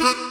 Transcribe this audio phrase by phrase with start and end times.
[0.00, 0.24] Welcome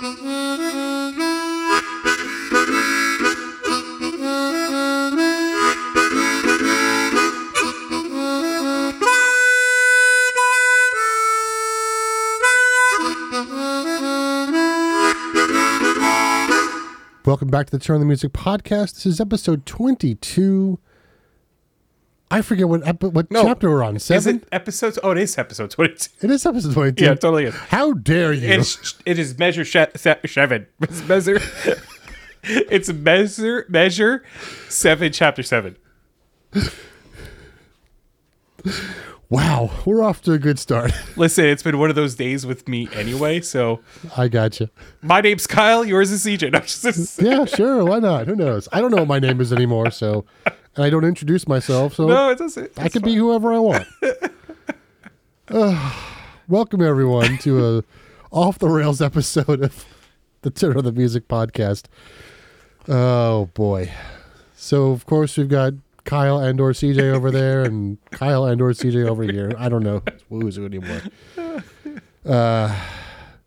[17.51, 18.95] back to the Turn the Music podcast.
[18.95, 20.79] This is episode 22.
[22.31, 22.81] I forget what
[23.13, 23.43] what No.
[23.43, 23.95] chapter we're on.
[23.95, 24.37] Is Seven?
[24.37, 24.99] it episodes?
[25.03, 26.09] Oh, it is episode 22.
[26.21, 27.03] It is episode 22.
[27.03, 27.55] Yeah, it totally is.
[27.55, 28.47] How dare you?
[28.47, 30.67] It's, it is measure seven.
[30.81, 31.39] It's measure.
[32.43, 34.23] it's measure measure
[34.69, 35.75] seven, chapter seven.
[39.29, 40.91] wow, we're off to a good start.
[41.17, 43.41] Listen, it's been one of those days with me anyway.
[43.41, 43.79] So
[44.15, 44.69] I got you.
[45.01, 45.83] my name's Kyle.
[45.83, 46.51] Yours is CJ.
[46.51, 47.83] No, Yeah, sure.
[47.85, 48.27] Why not?
[48.27, 48.67] Who knows?
[48.71, 50.25] I don't know what my name is anymore, so
[50.79, 52.71] and I don't introduce myself, so no, it doesn't.
[52.77, 53.85] I can be whoever I want.
[55.49, 56.03] Ugh.
[56.47, 57.83] welcome everyone to a
[58.31, 59.85] off the rails episode of
[60.41, 61.87] the Turn on the Music podcast.
[62.87, 63.91] Oh boy!
[64.55, 65.73] So of course we've got
[66.05, 69.51] Kyle and or CJ over there, and Kyle and or CJ over here.
[69.59, 71.01] I don't know who's who anymore.
[72.25, 72.73] Uh,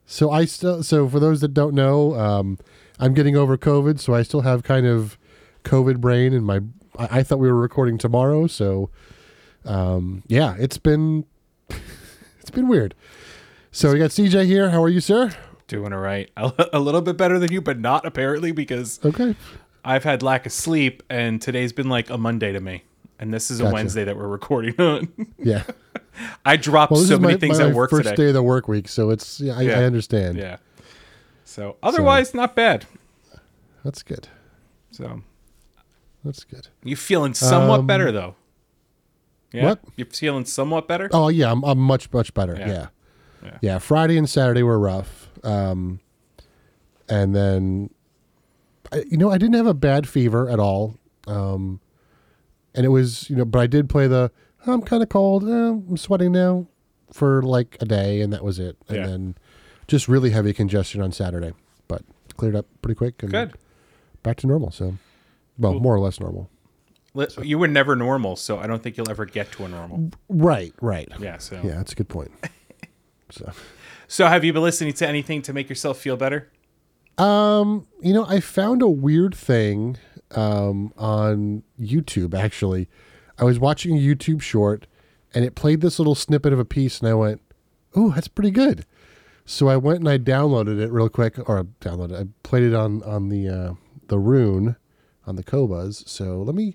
[0.04, 2.58] so I still so for those that don't know, um,
[2.98, 5.16] I'm getting over COVID, so I still have kind of
[5.64, 6.60] COVID brain, and my
[6.98, 8.90] I, I thought we were recording tomorrow, so
[9.64, 11.24] um, yeah, it's been
[12.40, 12.94] it's been weird.
[13.70, 14.70] So we got CJ here.
[14.70, 15.32] How are you, sir?
[15.68, 16.30] doing all right.
[16.36, 19.34] A, a little bit better than you, but not apparently because Okay.
[19.84, 22.84] I've had lack of sleep, and today's been like a Monday to me.
[23.18, 23.74] And this is a Gotcha.
[23.74, 25.08] Wednesday that we're recording on.
[25.38, 25.62] Yeah.
[26.44, 28.16] I dropped Well, so many my, things my at work first today.
[28.16, 29.80] day of the work week, so it's yeah, I, Yeah.
[29.80, 30.36] I understand.
[30.36, 30.58] Yeah.
[31.44, 32.84] So otherwise, not bad.
[33.82, 34.28] That's good.
[34.90, 35.22] So
[36.24, 36.68] That's good.
[36.84, 38.36] you feeling somewhat Um, better though?
[39.52, 39.64] Yeah.
[39.64, 39.80] what?
[39.96, 41.08] You feeling somewhat better?
[41.12, 42.56] Oh yeah, I'm, I'm much much better.
[42.58, 42.68] Yeah.
[42.68, 42.86] Yeah.
[43.42, 43.58] Yeah.
[43.60, 43.78] yeah.
[43.78, 46.00] Friday and Saturday were rough, um,
[47.08, 47.90] and then
[48.92, 51.80] I, you know I didn't have a bad fever at all, um,
[52.74, 54.30] and it was you know but I did play the
[54.64, 56.68] I'm kind of cold, eh, I'm sweating now
[57.12, 59.06] for like a day, and that was it, and Yeah.
[59.08, 59.34] then
[59.88, 61.52] just really heavy congestion on Saturday,
[61.88, 62.02] but
[62.36, 63.52] cleared up pretty quick and Good.
[64.22, 64.70] back to normal.
[64.70, 64.94] So,
[65.58, 65.80] well, Cool.
[65.80, 66.50] more or less normal.
[67.42, 70.10] You were never normal, so I don't think you'll ever get to a normal.
[70.30, 71.08] Right, right.
[71.20, 71.36] Yeah.
[71.38, 71.60] So.
[71.62, 72.30] Yeah, that's a good point.
[73.30, 73.52] so.
[74.08, 76.50] So have you been listening to anything to make yourself feel better?
[77.18, 79.98] Um, you know, I found a weird thing
[80.30, 82.34] um, on YouTube.
[82.34, 82.88] Actually,
[83.38, 84.86] I was watching a YouTube short,
[85.34, 87.42] and it played this little snippet of a piece, and I went,
[87.94, 88.86] "Oh, that's pretty good."
[89.44, 92.18] So I went and I downloaded it real quick, or downloaded.
[92.18, 93.74] I played it on on the uh,
[94.08, 94.76] the Roon
[95.26, 96.08] on the Kobas.
[96.08, 96.74] So let me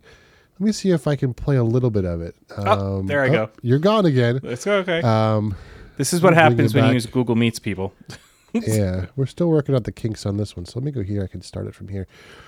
[0.60, 2.36] let me see if I can play a little bit of it.
[2.56, 3.50] Um, Oh, there I go.
[3.62, 4.40] You're gone again.
[4.44, 5.02] It's okay.
[5.02, 5.56] Um,
[5.98, 7.94] this is what bring happens it when you use Google Meets, people.
[8.54, 10.66] yeah, we're still working out the kinks on this one.
[10.66, 11.24] So let me go here.
[11.24, 12.08] I can start it from here.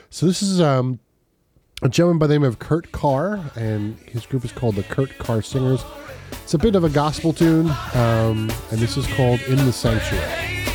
[0.09, 0.99] So this is um,
[1.81, 5.17] a gentleman by the name of Kurt Carr, and his group is called the Kurt
[5.19, 5.83] Carr Singers.
[6.31, 10.68] It's a bit of a gospel tune, um, and this is called "In the Sanctuary."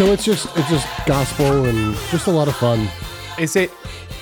[0.00, 2.88] So it's just it's just gospel and just a lot of fun.
[3.38, 3.70] Is it?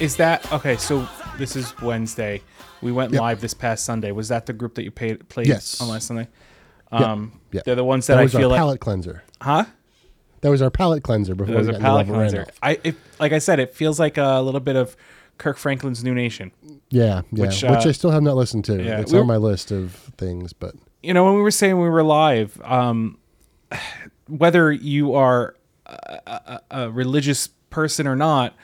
[0.00, 0.76] Is that okay?
[0.76, 1.08] So
[1.38, 2.42] this is Wednesday.
[2.82, 3.20] We went Yep.
[3.20, 4.10] live this past Sunday.
[4.10, 5.80] Was that the group that you paid, played Yes.
[5.80, 6.26] on last Sunday?
[6.90, 7.62] Um, Yep.
[7.62, 9.22] they're the ones that, That I was our feel like, palate cleanser.
[9.40, 9.66] huh?
[10.40, 12.46] That was our palate cleanser before It was we got palate cleanser.
[12.60, 14.96] I, it, like I said, it feels like a little bit of
[15.38, 16.50] Kirk Franklin's Nu Nation.
[16.90, 17.44] Yeah, yeah.
[17.44, 18.82] Which, Which, uh, I still have not listened to.
[18.82, 20.74] yeah, it's we on my list of things, but
[21.04, 23.18] you know, when we were saying we were live, um,
[24.26, 25.54] whether you are
[25.88, 28.54] a, a, a religious person or not,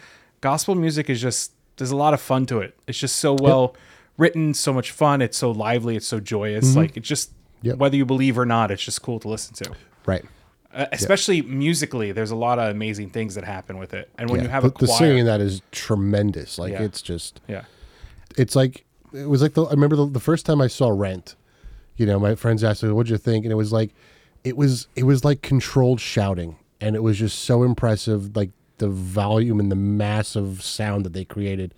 [0.40, 2.76] gospel music is just there's a lot of fun to it.
[2.86, 3.74] It's just so well
[4.16, 5.22] written, so much fun.
[5.22, 5.96] It's so lively.
[5.96, 6.76] It's so joyous.
[6.76, 7.30] Like it just
[7.62, 7.78] Yep.
[7.78, 9.72] whether you believe or not, it's just cool to listen to.
[10.04, 10.22] Right.
[10.74, 14.10] Uh, especially musically, there's a lot of amazing things that happen with it.
[14.18, 14.44] And when yeah.
[14.44, 16.58] you have the, a choir, the singing that is tremendous.
[16.58, 16.82] Like Yeah.
[16.82, 17.64] it's just yeah,
[18.36, 18.84] it's like
[19.14, 21.36] it was like the I remember the, the first time I saw Rent.
[21.96, 23.94] You know, my friends asked me, "What'd you think?" And it was like,
[24.42, 28.88] it was it was like controlled shouting, and it was just so impressive, like the
[28.88, 31.74] volume and the massive sound that they created.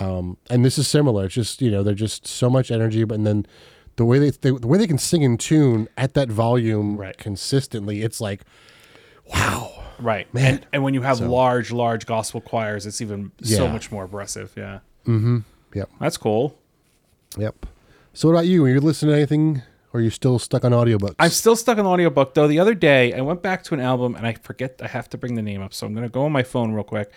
[0.00, 1.24] Um, and this is similar.
[1.26, 3.46] It's just you know they're just so much energy, but and then
[3.96, 7.16] the way they, they the way they can sing in tune at that volume Right.
[7.18, 8.42] consistently, it's like,
[9.34, 9.84] wow.
[9.98, 10.32] right.
[10.34, 10.44] Man.
[10.54, 14.04] And and when you have So- large, large gospel choirs, it's even so much more
[14.04, 14.52] impressive.
[14.56, 15.38] Yeah, Mm-hmm.
[15.74, 15.90] Yep.
[16.00, 16.56] that's cool.
[17.36, 17.66] Yep.
[18.14, 18.64] So what about you?
[18.64, 21.14] Are you listening to anything, or are you still stuck on audiobooks?
[21.18, 22.46] I'm still stuck on audiobook though.
[22.48, 25.18] The other day I went back to an album and I forget I have to
[25.18, 25.72] bring the name up.
[25.74, 27.10] So I'm gonna go on my phone real quick.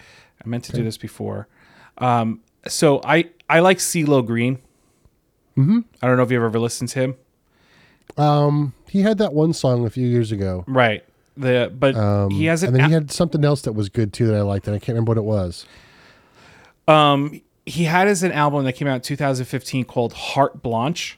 [0.44, 1.48] I meant to do this before.
[1.98, 4.60] Um, so I I like CeeLo Green.
[5.58, 5.80] Mm-hmm.
[6.02, 7.16] I don't know if you've ever listened to him.
[8.18, 10.64] Um, he had that one song a few years ago.
[10.68, 11.04] Right.
[11.38, 14.12] The but Um, he has an and then he had something else that was good
[14.14, 15.66] too that I liked, and I can't remember what it was.
[16.88, 21.18] um he had his an album that came out in 2015 called Heart Blanche,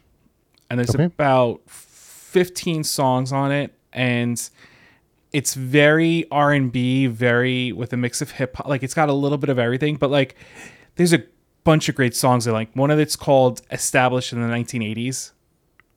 [0.74, 1.06] and there's Okay.
[1.06, 4.50] about 15 songs on it, and
[5.32, 8.68] it's very R&B, very with a mix of hip hop.
[8.68, 10.36] Like it's got a little bit of everything, but like
[10.96, 11.24] there's a
[11.64, 12.48] bunch of great songs.
[12.48, 15.32] I like one of it's called "Established in the 1980s."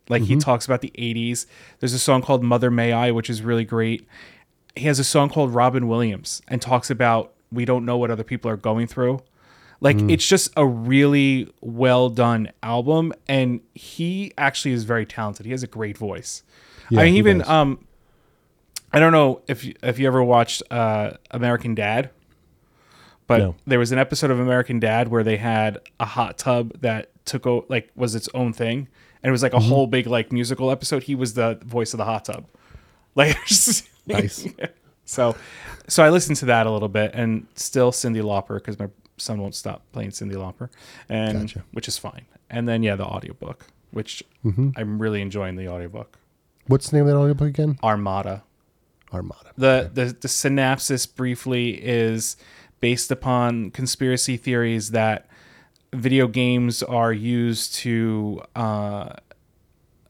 [0.09, 0.39] Like he mm-hmm.
[0.39, 1.47] talks about the 80s.
[1.79, 4.07] There's a song called "Mother May I," which is really great.
[4.75, 8.23] He has a song called "Robin Williams" and talks about we don't know what other
[8.23, 9.21] people are going through.
[9.79, 15.45] Like it's just a really well done album, and he actually is very talented.
[15.45, 16.41] He has a great voice.
[16.89, 17.49] Yeah, I mean, even does.
[17.49, 17.85] um,
[18.91, 22.09] I don't know if you, if you ever watched uh, American Dad,
[23.27, 23.55] but No.
[23.67, 27.45] there was an episode of American Dad where they had a hot tub that took
[27.45, 28.87] o- like was its own thing,
[29.21, 29.65] and it was like Mm-hmm.
[29.65, 31.03] a whole big like musical episode.
[31.03, 32.45] He was the voice of the hot tub,
[33.15, 33.37] like
[34.07, 34.47] Nice.
[35.05, 35.35] so,
[35.87, 39.41] so I listened to that a little bit, and still Cyndi Lauper because my son
[39.41, 40.69] won't stop playing Cyndi Lauper,
[41.09, 41.63] and Gotcha.
[41.71, 42.25] which is fine.
[42.49, 44.69] And then yeah, the audiobook, which Mm-hmm.
[44.77, 46.17] I'm really enjoying the audiobook.
[46.67, 47.77] What's the name of that audiobook again?
[47.83, 48.43] Armada.
[49.13, 49.51] Armada.
[49.57, 52.37] The, the the synopsis briefly is
[52.79, 55.27] based upon conspiracy theories that
[55.93, 59.13] video games are used to uh,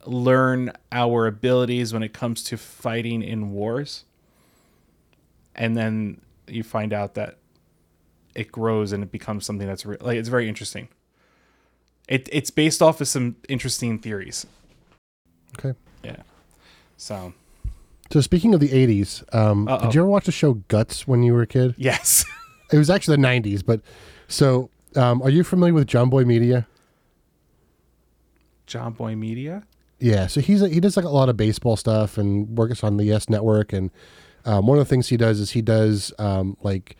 [0.06, 4.04] learn our abilities when it comes to fighting in wars,
[5.56, 7.38] and then you find out that
[8.38, 10.88] it grows and it becomes something that's re- like it's very interesting.
[12.07, 14.45] It it's based off of some interesting theories.
[15.60, 15.78] Okay.
[16.04, 16.22] Yeah.
[16.98, 17.34] So
[18.12, 19.86] So speaking of the '80s, um, Uh-oh.
[19.86, 21.75] did you ever watch the show Guts when you were a kid?
[21.78, 22.24] yes.
[22.69, 23.80] It was actually the '90s, but
[24.28, 26.68] so um, are you familiar with Jomboy Media?
[28.68, 29.63] Jomboy Media.
[30.00, 32.98] Yeah, so he's a, he does like a lot of baseball stuff and works on
[32.98, 33.72] the Yes Network.
[33.74, 33.90] And
[34.45, 36.98] um, one of the things he does is he does um, like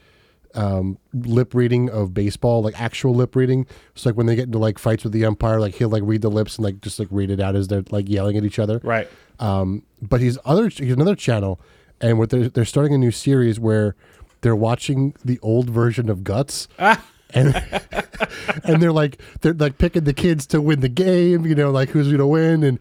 [0.58, 3.68] um, lip reading of baseball, like actual lip reading.
[3.96, 6.24] So like when they get into like fights with the umpire, like he'll like read
[6.24, 8.60] the lips and like just like read it out as they're like yelling at each
[8.60, 8.82] other.
[8.84, 9.08] Right.
[9.40, 11.62] Um, but he's other he's another channel,
[12.02, 13.96] and what they're they're starting a new series where
[14.42, 16.68] they're watching the old version of Guts.
[17.34, 17.54] And
[18.64, 21.90] and they're like they're like picking the kids to win the game, you know, like
[21.90, 22.80] who's gonna win, and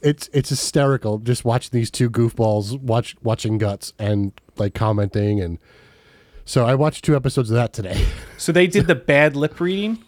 [0.00, 5.58] it's it's hysterical just watching these two goofballs watch watching Guts and like commenting and
[6.44, 8.04] so I watched two episodes of that today.
[8.38, 10.02] So they did the bad lip reading.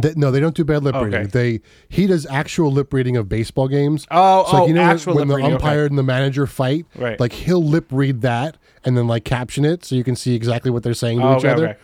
[0.00, 1.04] Th- no, they don't do bad lip Okay.
[1.06, 1.28] reading.
[1.28, 4.06] They he does actual lip reading of baseball games.
[4.10, 5.64] Oh, so like, oh, you know when- actual when the reading, okay.
[5.64, 7.18] umpire and the manager fight, Right.
[7.20, 10.70] Like he'll lip read that and then like caption it so you can see exactly
[10.70, 11.68] what they're saying to Oh, each okay, other.
[11.70, 11.78] okay.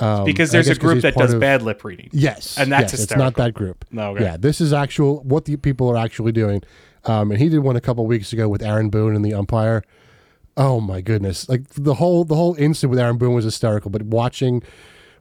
[0.00, 2.08] Um, Because there's a group that does of- bad lip reading.
[2.12, 3.84] Yes, And that's yes, it's not that group.
[3.90, 4.24] No, okay.
[4.24, 6.62] Yeah, this is actual what the people are actually doing.
[7.04, 9.82] Um, and he did one a couple weeks ago with Aaron Boone and the umpire.
[10.58, 11.48] Oh my goodness!
[11.48, 13.92] Like the whole the whole incident with Aaron Boone was hysterical.
[13.92, 14.64] But watching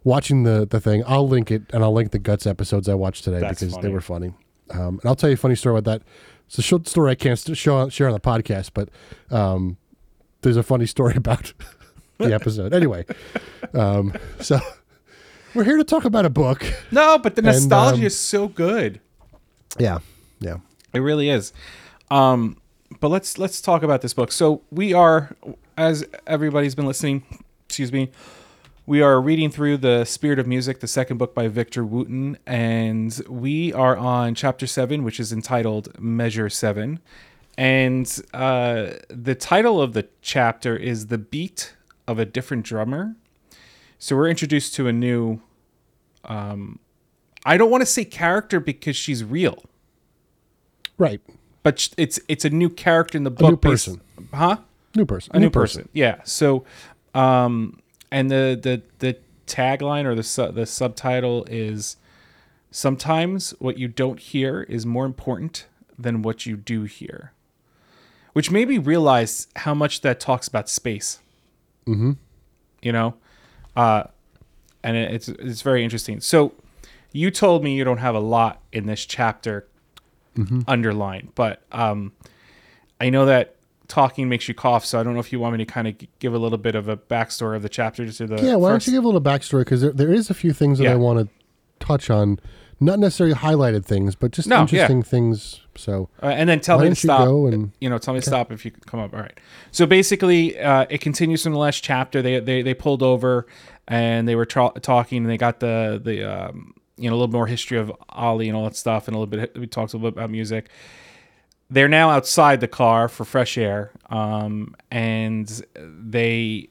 [0.03, 3.23] watching the the thing, I'll link it and I'll link the guts episodes I watched
[3.23, 4.33] today That's because they were funny.
[4.71, 6.07] Um, and I'll tell you a funny story about that.
[6.47, 8.89] It's a short story I can't show share on the podcast, but
[9.29, 9.77] um,
[10.41, 11.53] there's a funny story about
[12.17, 12.73] the episode.
[12.73, 13.05] Anyway,
[13.75, 14.59] um, so
[15.53, 16.65] we're here to talk about a book.
[16.89, 19.01] No, but the nostalgia um, is so good.
[19.77, 19.99] Yeah,
[20.39, 20.57] yeah.
[20.93, 21.53] It really is.
[22.09, 22.57] Um,
[22.99, 24.31] but let's let's talk about this book.
[24.31, 25.35] So we are,
[25.77, 27.23] as everybody's been listening,
[27.65, 28.11] excuse me,
[28.85, 33.21] we are reading through the Spirit of Music, the second book by Victor Wooten, and
[33.29, 36.99] we are on chapter seven, which is entitled Measure Seven.
[37.57, 41.75] And uh, the title of the chapter is "The Beat
[42.07, 43.15] of a Different Drummer."
[43.99, 45.41] So we're introduced to a new.
[46.23, 46.79] Um,
[47.45, 49.63] I don't want to say character because she's real.
[50.97, 51.21] Right.
[51.63, 53.49] But it's it's a new character in the book.
[53.51, 54.01] new based- person.
[54.33, 54.57] huh?
[54.95, 55.35] New person.
[55.35, 55.89] a new person.
[55.93, 56.21] Yeah.
[56.23, 56.65] So,
[57.13, 57.79] um,
[58.11, 61.97] and the the the tagline or the su- the subtitle is
[62.71, 67.31] sometimes what you don't hear is more important than what you do hear,
[68.33, 71.19] which made me realize how much that talks about space.
[71.87, 72.13] Mm-hmm.
[72.81, 73.15] You know,
[73.75, 74.03] uh,
[74.83, 76.19] and it, it's it's very interesting.
[76.21, 76.53] So,
[77.11, 79.67] you told me you don't have a lot in this chapter
[80.67, 82.11] underlined, but um,
[82.99, 83.55] I know that
[83.87, 85.95] talking makes you cough, so I don't know if you want me to kind of
[86.19, 88.85] give a little bit of a backstory of the chapter to the Yeah, why first-
[88.85, 89.61] don't you give a little backstory?
[89.61, 90.93] Because there, there is a few things that Yeah.
[90.93, 92.39] I want to touch on.
[92.79, 94.61] Not necessarily highlighted things, but just No, yeah.
[94.61, 95.61] interesting things.
[95.75, 97.25] So Uh, and then tell me to you stop.
[97.25, 99.13] go and- you know, tell me to stop if you come up.
[99.15, 99.39] All right.
[99.71, 102.21] So basically, uh, it continues from the last chapter.
[102.21, 103.47] They they they pulled over
[103.87, 107.31] and they were tra- talking and they got the the um, you know a little
[107.31, 109.97] more history of Ali and all that stuff and a little bit we talked a
[109.97, 110.69] little bit about music.
[111.69, 116.69] They're now outside the car for fresh air, um, and they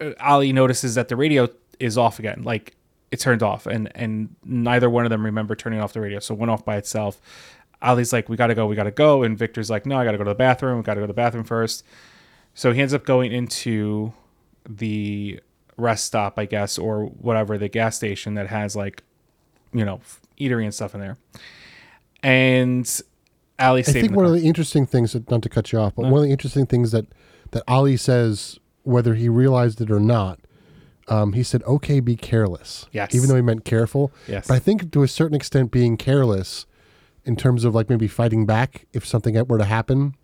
[0.00, 1.48] uh, Ali notices that the radio
[1.80, 2.76] is off again, like
[3.10, 6.34] it turned off, and and neither one of them remember turning off the radio, so
[6.34, 7.20] it went off by itself.
[7.82, 10.24] Ali's like, "We gotta go, we gotta go," and Victor's like, "No, I gotta go
[10.24, 10.78] to the bathroom.
[10.78, 11.84] We gotta go to the bathroom first.
[12.54, 14.12] So he ends up going into
[14.68, 15.40] the
[15.76, 19.02] rest stop, I guess, or whatever the gas station that has like,
[19.72, 20.00] you know,
[20.38, 21.16] eatery and stuff in there.
[22.22, 23.00] And
[23.58, 24.34] Ali I think one car.
[24.34, 26.66] of the interesting things, that, not to cut you off, but one of the interesting
[26.66, 27.06] things that
[27.52, 30.40] that Ali says, whether he realized it or not,
[31.08, 33.14] um, he said, "Okay, be careless." Yes.
[33.14, 34.10] Even though he meant careful.
[34.26, 34.48] Yes.
[34.48, 36.66] But I think to a certain extent, being careless,
[37.24, 40.14] in terms of like maybe fighting back if something were to happen,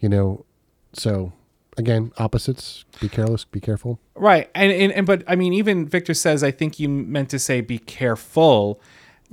[0.00, 0.44] you know.
[0.92, 1.32] So,
[1.76, 2.84] again, opposites.
[3.00, 3.44] Be careless.
[3.44, 3.98] Be careful.
[4.14, 4.50] Right.
[4.54, 7.60] And, and and but I mean even Victor says I think you meant to say
[7.60, 8.80] be careful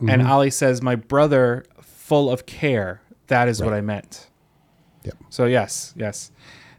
[0.08, 3.02] and Ali says my brother full of care.
[3.28, 4.30] That is what I meant.
[5.04, 5.16] Yep.
[5.30, 6.32] So yes, yes.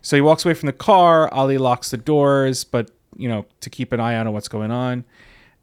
[0.02, 3.70] So he walks away from the car, Ali locks the doors but you know to
[3.70, 5.04] keep an eye out on what's going on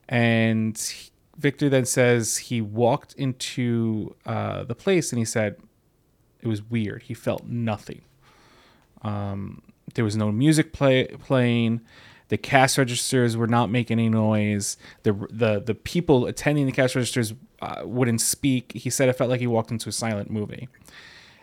[0.09, 5.55] and he- Victor then says he walked into uh, the place and he said
[6.41, 7.03] it was weird.
[7.03, 8.01] He felt nothing.
[9.03, 9.61] Um,
[9.95, 11.81] there was no music play, playing.
[12.29, 14.77] The cash registers were not making any noise.
[15.03, 18.73] The the the people attending the cash registers uh, wouldn't speak.
[18.73, 20.67] He said it felt like he walked into a silent movie.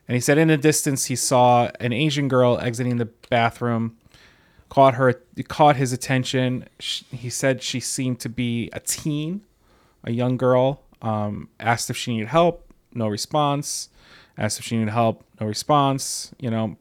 [0.06, 3.96] And he said in the distance he saw an Asian girl exiting the bathroom.
[4.68, 6.68] Caught her, caught his attention.
[6.80, 9.42] Sh he said she seemed to be a teen,
[10.02, 10.82] a young girl.
[11.00, 12.72] Um, asked if she needed help.
[12.92, 13.88] No response.
[14.36, 15.24] Asked if she needed help.
[15.40, 16.32] No response.
[16.38, 16.76] You know,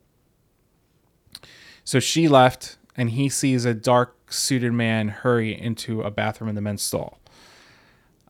[1.83, 6.55] so she left, and he sees a dark suited man hurry into a bathroom in
[6.55, 7.19] the men's stall.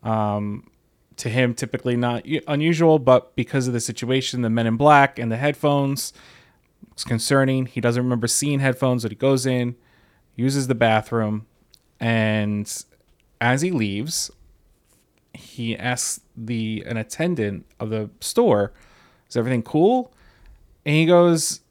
[0.02, 0.70] Um,
[1.18, 5.32] to him, typically not unusual, but because of the situation, the men in black and
[5.32, 6.12] the headphones,
[6.92, 7.66] it's concerning.
[7.68, 9.76] He doesn't remember seeing headphones, but he goes in,
[10.36, 11.46] uses the bathroom,
[12.00, 12.84] and
[13.40, 14.32] as he leaves,
[15.34, 18.74] he asks the an attendant of the store,
[19.30, 20.14] "Is everything cool?"
[20.86, 21.63] And he goes, "I-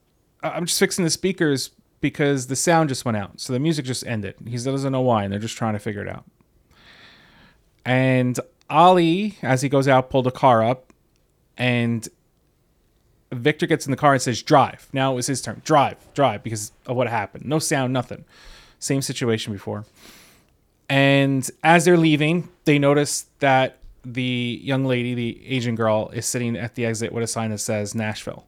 [0.42, 1.70] I'm just fixing the speakers
[2.00, 3.40] because the sound just went out.
[3.40, 4.34] So the music just ended.
[4.46, 6.24] He doesn't know why, and they're just trying to figure it out.
[7.84, 10.92] And Ali, as he goes out, pulled a car up,
[11.56, 12.08] and
[13.32, 14.88] Victor gets in the car and says, Drive.
[14.92, 15.62] Now it was his turn.
[15.64, 17.44] Drive, drive, because of what happened.
[17.44, 18.24] No sound, nothing.
[18.78, 19.84] Same situation before.
[20.88, 26.56] And as they're leaving, they notice that the young lady, the Asian girl, is sitting
[26.56, 28.44] at the exit with a sign that says Nashville.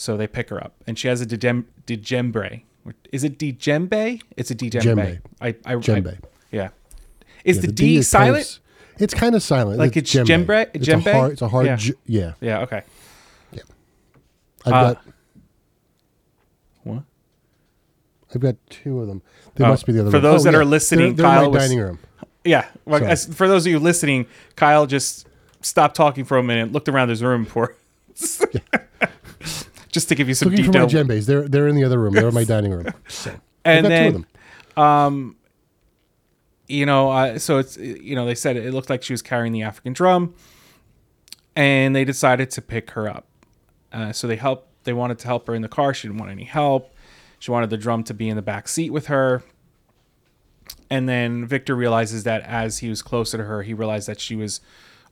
[0.00, 2.62] So they pick her up, and she has a djem- djembe.
[3.10, 4.22] Is it djembe?
[4.36, 5.20] It's a djembe.
[5.40, 6.14] I, I, Djembe.
[6.14, 6.18] I-
[6.52, 6.68] yeah.
[7.44, 8.60] Is Yeah, the, the D, is kind of silent?
[9.00, 9.78] it's kind of silent.
[9.80, 11.04] Like it's djembe- It's djembe?
[11.06, 11.32] a hard.
[11.32, 11.66] It's a hard.
[11.66, 11.76] Yeah.
[11.76, 12.32] j- yeah.
[12.40, 12.60] yeah.
[12.60, 12.82] Okay.
[13.52, 13.62] Yeah.
[14.66, 15.04] I've Uh, got.
[16.84, 17.02] What?
[18.32, 19.20] I've got two of them.
[19.56, 20.10] They Oh, must be the other.
[20.12, 20.22] for room.
[20.22, 20.58] those that yeah.
[20.60, 21.98] are listening, they're, they're in Kyle my was- dining room.
[22.44, 22.66] Yeah.
[22.84, 25.26] Well, as, for those of you listening, Kyle just
[25.60, 27.74] stopped talking for a minute, looked around his room for,
[29.98, 31.04] just to give you some Looking for my detail.
[31.04, 31.26] djembes.
[31.26, 32.14] They're they're in the other room.
[32.14, 32.86] They're in my dining room.
[33.08, 34.24] So, and then,
[34.76, 35.36] them.
[36.68, 39.52] you know, uh, so it's you know they said it looked like she was carrying
[39.52, 40.34] the African drum,
[41.56, 43.26] and they decided to pick her up.
[43.92, 44.66] Uh, so they helped.
[44.84, 45.92] They wanted to help her in the car.
[45.92, 46.94] She didn't want any help.
[47.40, 49.42] She wanted the drum to be in the back seat with her.
[50.90, 54.34] And then Victor realizes that as he was closer to her, he realized that she
[54.36, 54.60] was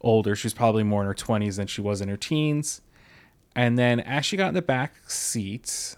[0.01, 0.35] older.
[0.35, 2.81] She was probably more in her twenties than she was in her teens.
[3.57, 5.97] And then as she got in the back seat,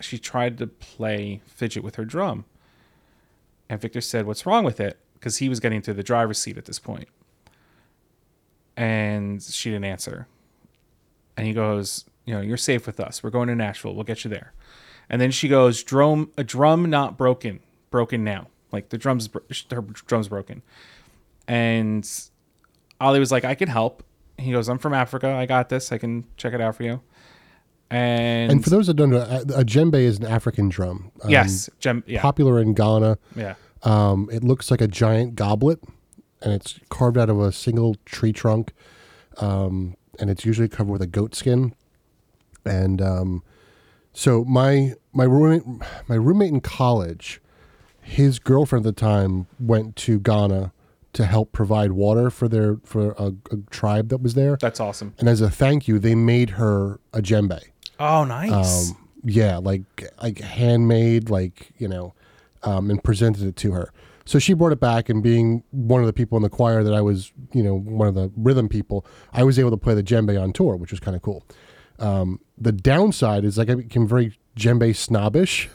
[0.00, 2.44] she tried to play fidget with her drum.
[3.68, 4.98] And Victor said, What's wrong with it?
[5.14, 7.08] Because he was getting to the driver's seat at this point.
[8.76, 10.28] And she didn't answer.
[11.36, 13.22] and he goes, you know, you're safe with us.
[13.22, 13.94] We're going to Nashville.
[13.94, 14.52] We'll get you there.
[15.08, 18.48] And then she goes, drum a drum not broken, broken now.
[18.70, 19.28] Like the drums,
[19.70, 20.62] her drums broken.
[21.48, 22.08] And
[23.00, 24.02] Ollie was like, I can help.
[24.42, 25.28] He goes, I'm from Africa.
[25.30, 25.92] I got this.
[25.92, 27.00] I can check it out for you.
[27.90, 31.12] And, And for those that don't know, a, a djembe is an African drum.
[31.22, 33.18] Um, yes, gem, yeah, Popular in Ghana.
[33.36, 35.78] yeah, Um, it looks like a giant goblet,
[36.40, 38.72] and it's carved out of a single tree trunk,
[39.38, 41.74] um, and it's usually covered with a goat skin.
[42.64, 43.42] And um,
[44.14, 45.62] so my my roommate
[46.08, 47.42] my roommate in college,
[48.00, 50.72] his girlfriend at the time went to Ghana
[51.12, 54.56] to help provide water for their for a, a tribe that was there.
[54.60, 55.14] that's awesome.
[55.18, 57.60] And as a thank you, they made her a djembe.
[58.00, 58.90] Oh, nice.
[58.90, 59.82] Um, yeah, like
[60.22, 62.14] like handmade, like you know,
[62.62, 63.92] um, and presented it to her.
[64.24, 66.94] So she brought it back, and being one of the people in the choir that
[66.94, 70.02] I was, you know, one of the rhythm people, I was able to play the
[70.02, 71.44] djembe on tour, which was kind of cool.
[71.98, 75.68] Um, the downside is like I became very djembe snobbish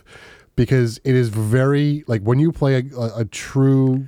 [0.56, 4.08] because it is very like when you play a, a, a true,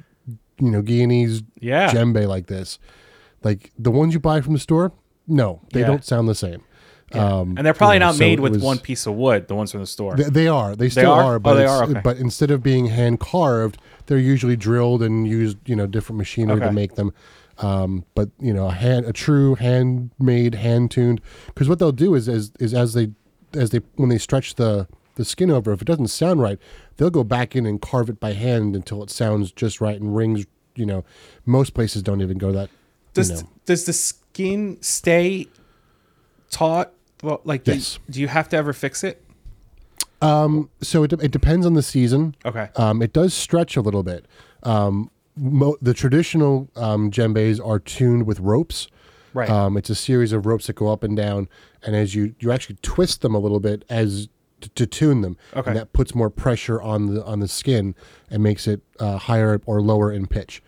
[0.59, 2.79] you know, Guyanese yeah, djembe like this,
[3.43, 4.91] like the ones you buy from the store,
[5.27, 5.87] no, they Yeah.
[5.87, 6.61] don't sound the same.
[7.11, 9.47] Um, and they're probably you know, not so made with was- one piece of wood.
[9.47, 10.15] The ones from the store.
[10.15, 10.75] They, they are.
[10.75, 11.23] They still are?
[11.23, 11.35] are.
[11.35, 11.83] Oh, but they are?
[11.85, 12.01] Okay.
[12.03, 15.57] But instead of being hand carved, they're usually drilled and used.
[15.65, 17.11] You know, different machinery to make them.
[17.57, 21.19] Um, but you know, a hand, a true handmade, hand tuned.
[21.47, 23.09] Because what they'll do is, is, is as they,
[23.53, 24.87] as they, when they stretch the
[25.19, 26.57] the skin over, if it doesn't sound right,
[26.97, 30.15] they'll go back in and carve it by hand until it sounds just right and
[30.15, 30.45] rings.
[30.75, 31.03] You know,
[31.45, 32.69] most places don't even go that.
[33.13, 35.47] does you know, does the skin stay
[36.51, 36.93] taut?
[37.21, 37.99] Well, like, do, Yes.
[38.09, 39.21] do you have to ever fix it?
[40.21, 42.35] so it, de- it depends on the season.
[42.45, 42.69] Okay.
[42.75, 44.25] Um, it does stretch a little bit.
[44.63, 48.88] Um, mo- the traditional um, djembes are tuned with ropes.
[49.33, 49.49] Right.
[49.49, 51.47] Um, it's a series of ropes that go up and down,
[51.83, 54.27] and as you you actually twist them a little bit as
[54.61, 55.37] to, to tune them.
[55.55, 55.71] Okay.
[55.71, 57.95] And that puts more pressure on the on the skin
[58.29, 60.61] and makes it uh, higher or lower in pitch.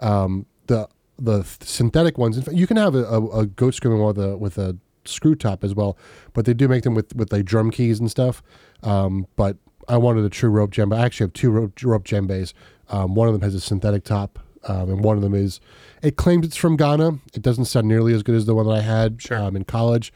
[0.00, 3.98] Um, the the synthetic ones, in fact, you can have a, a, a goat skin
[3.98, 5.96] with a with a screw top as well,
[6.32, 8.42] but they do make them with with like drum keys and stuff.
[8.82, 9.56] Um, but
[9.88, 10.96] I wanted a true rope djembe.
[10.96, 12.52] I actually have two rope, rope djembes.
[12.88, 15.60] Um, one of them has a synthetic top, um, and one of them is.
[16.02, 17.18] It claims it's from Ghana.
[17.34, 19.38] It doesn't sound nearly as good as the one that I had Sure.
[19.38, 20.12] um, in college,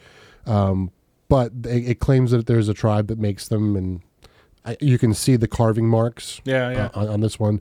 [0.46, 0.90] um,
[1.28, 4.00] but it, it claims that there's a tribe that makes them, and
[4.64, 6.84] I, you can see the carving marks Yeah, yeah.
[6.94, 7.60] uh, on, on this one.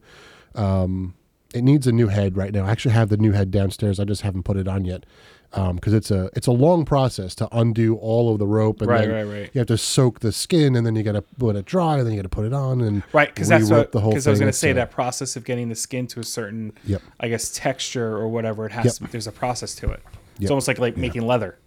[0.56, 1.14] Um,
[1.54, 2.66] it needs a new head right now.
[2.66, 4.00] I actually have the new head downstairs.
[4.00, 5.06] I just haven't put it on yet
[5.52, 9.08] because it's a it's a long process to undo all of the rope and Right,
[9.08, 9.50] then right, right.
[9.54, 12.06] you have to soak the skin and then you got to let it dry and
[12.06, 13.94] then you got to put it on and Right, because that's what.
[13.94, 16.20] the whole Because I was going to say that process of getting the skin to
[16.20, 17.02] a certain, Yep.
[17.22, 19.00] I guess, texture or whatever it has.
[19.00, 19.08] Yep.
[19.08, 20.04] To, there's a process to it.
[20.42, 21.58] It's almost like like making leather.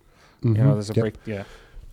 [0.42, 1.02] You know, there's a Yep.
[1.02, 1.14] break.
[1.24, 1.44] Yeah.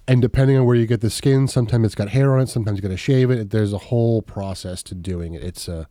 [0.08, 2.78] And depending on where you get the skin, sometimes it's got hair on it, sometimes
[2.78, 3.50] you got to shave it.
[3.50, 5.44] There's a whole process to doing it.
[5.44, 5.86] It's uh,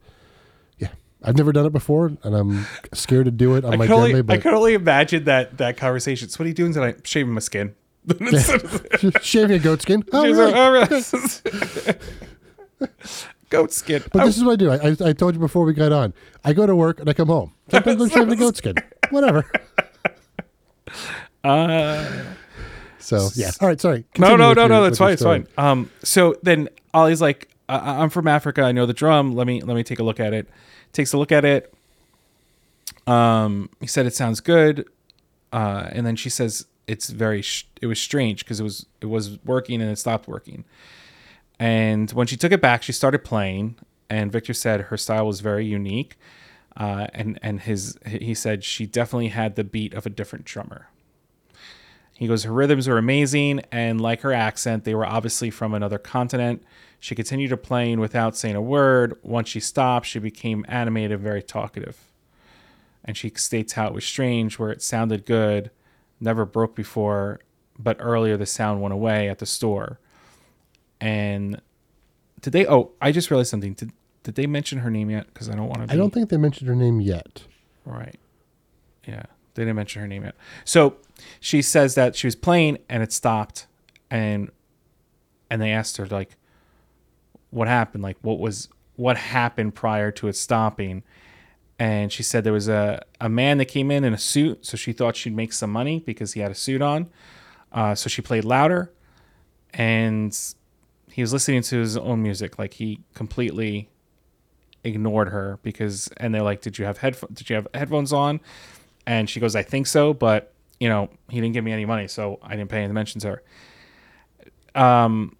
[0.79, 0.89] yeah,
[1.23, 4.13] I've never done it before, and I'm scared to do it on I my only,
[4.13, 4.19] djembe.
[4.19, 6.29] I But could only imagine that that conversation.
[6.29, 7.07] So what are you doing tonight?
[7.07, 7.75] Shaving my skin.
[9.21, 10.05] shaving a goat skin.
[10.13, 10.53] Oh, really?
[10.53, 11.99] like,
[12.81, 12.89] "Oh.
[13.49, 14.03] Goat skin.
[14.13, 14.71] But Oh, this is what I do.
[14.71, 16.13] I, I, I told you before we got on.
[16.45, 17.55] I go to work and I come home.
[17.71, 18.75] Sometimes I'm shaving a goat skin.
[19.11, 19.49] Whatever.
[21.45, 22.25] uh,
[23.07, 23.53] So yeah.
[23.61, 23.81] All right.
[23.81, 23.99] Sorry.
[23.99, 24.83] no, Continue no, with no, your- no.
[24.83, 25.13] That's fine.
[25.13, 25.47] It's fine.
[25.57, 28.63] Um, so then Ollie's like, I- I'm from Africa.
[28.63, 29.35] I know the drum.
[29.37, 30.49] Let me let me take a look at it.
[30.93, 31.73] Takes a look at it.
[33.07, 34.89] Um, he said it sounds good.
[35.53, 37.43] Uh, and then she says it's very.
[37.43, 40.65] Sh- it was strange because it was it was working and it stopped working.
[41.59, 43.77] And when she took it back, she started playing.
[44.11, 46.17] And Victor said her style was very unique.
[46.77, 50.89] Uh, and and his he said she definitely had the beat of a different drummer.
[52.17, 55.99] He goes, her rhythms were amazing, and like her accent, they were obviously from another
[55.99, 56.63] continent.
[56.99, 59.19] She continued to playing without saying a word.
[59.23, 61.99] Once she stopped, she became animated and very talkative.
[63.05, 65.71] And she states how it was strange, where it sounded good,
[66.19, 67.41] never broke before,
[67.79, 70.01] but earlier the sound went away at the store.
[71.01, 71.61] And
[72.41, 72.67] did they?
[72.67, 73.75] Oh, I just realized something.
[73.75, 75.27] Did did they mention her name yet?
[75.27, 75.95] Because I don't want to.
[75.95, 77.45] I don't think they mentioned her name yet.
[77.85, 78.17] Right.
[79.07, 79.25] Yeah.
[79.55, 80.35] They didn't mention her name yet.
[80.65, 80.97] So
[81.41, 83.67] she says that she was playing and it stopped
[84.11, 84.51] and
[85.51, 86.37] and they asked her like
[87.51, 88.03] what happened?
[88.03, 91.03] Like what was what happened prior to it stopping?
[91.79, 94.77] And she said there was a, a man that came in in a suit, so
[94.77, 97.11] she thought she'd make some money because he had a suit on.
[97.71, 98.93] Uh, so she played louder
[99.75, 100.37] and
[101.11, 102.59] he was listening to his own music.
[102.59, 103.91] Like he completely
[104.85, 108.39] ignored her because and they're like did you have headphones did you have headphones on
[109.05, 112.09] and she goes i think so but you know, he didn't give me any money,
[112.09, 113.41] so I didn't pay any mention to
[114.75, 114.81] her.
[114.81, 115.37] Um,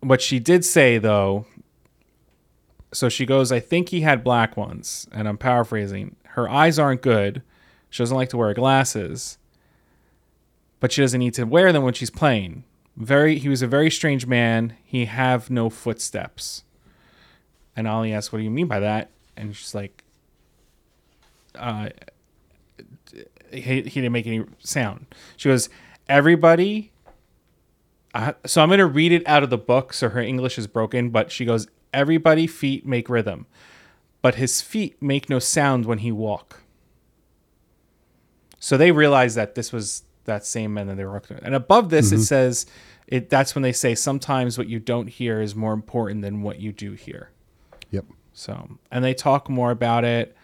[0.00, 1.46] what she did say though,
[2.92, 6.16] so she goes, I think he had black ones, and I'm paraphrasing.
[6.24, 7.42] Her eyes aren't good.
[7.88, 9.38] She doesn't like to wear glasses,
[10.80, 12.64] but she doesn't need to wear them when she's playing.
[12.96, 14.76] Very, he was a very strange man.
[14.84, 16.64] He have no footsteps.
[17.76, 20.04] And Ollie asks, "What do you mean by that?" And she's like,
[21.54, 21.90] uh,
[23.50, 25.06] he, he didn't make any sound.
[25.36, 25.68] She goes,
[26.08, 26.92] everybody.
[28.14, 29.92] Uh, so I'm going to read it out of the book.
[29.92, 33.46] So her English is broken, but she goes, everybody feet make rhythm,
[34.22, 36.62] but his feet make no sound when he walk.
[38.58, 41.44] So they realize that this was that same man that they were working with.
[41.44, 42.66] And above this, it says,
[43.06, 43.30] it.
[43.30, 46.72] That's when they say sometimes what you don't hear is more important than what you
[46.72, 47.30] do hear.
[47.90, 48.04] Yep.
[48.32, 50.36] So, and they talk more about it.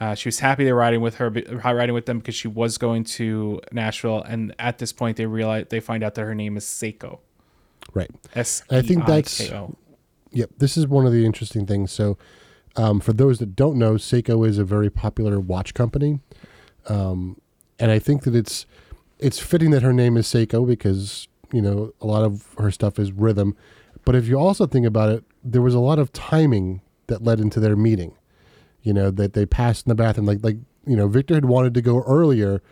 [0.00, 2.78] Uh, she was happy they were riding with her, riding with them because she was
[2.78, 6.56] going to Nashville, and at this point, they realize they find out that her name
[6.56, 7.18] is Seiko.
[7.92, 8.10] Right.
[8.34, 9.76] S I think that's- I K O.
[10.32, 10.50] Yep.
[10.58, 11.92] This is one of the interesting things.
[11.92, 12.16] So,
[12.76, 16.20] um, for those that don't know, Seiko is a very popular watch company,
[16.88, 17.38] um,
[17.78, 18.64] and I think that it's
[19.18, 22.98] it's fitting that her name is Seiko because you know a lot of her stuff
[22.98, 23.54] is rhythm.
[24.04, 27.38] But if you also think about it, there was a lot of timing that led
[27.40, 28.12] into their meeting.
[28.82, 31.74] You know that they passed in the bathroom, like like you know Victor had wanted
[31.74, 32.62] to go earlier.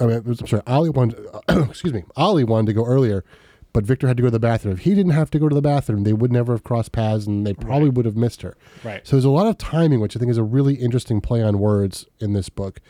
[0.00, 1.26] I mean, I'm sorry, Ollie wanted.
[1.48, 3.24] excuse me, Ollie wanted to go earlier,
[3.72, 4.74] but Victor had to go to the bathroom.
[4.74, 7.26] If he didn't have to go to the bathroom, they would never have crossed paths,
[7.26, 8.56] and they probably would have missed her.
[8.82, 9.06] Right.
[9.06, 11.58] So there's a lot of timing, which I think is a really interesting play on
[11.58, 12.80] words in this book.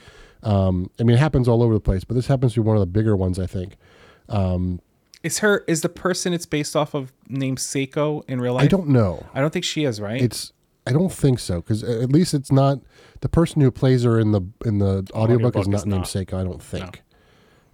[0.42, 2.76] Um, I mean, it happens all over the place, but this happens to be one
[2.76, 3.76] of the bigger ones, I think.
[5.24, 8.64] Is her is the person it's based off of named Seiko in real life?
[8.64, 9.24] I don't know.
[9.32, 9.98] I don't think she is.
[9.98, 10.20] Right.
[10.20, 10.52] It's
[10.86, 12.80] I don't think so because at least it's not
[13.20, 16.04] the person who plays her in the in the audiobook, Audiobook is not is named.
[16.04, 16.34] Seiko.
[16.40, 17.02] I don't think.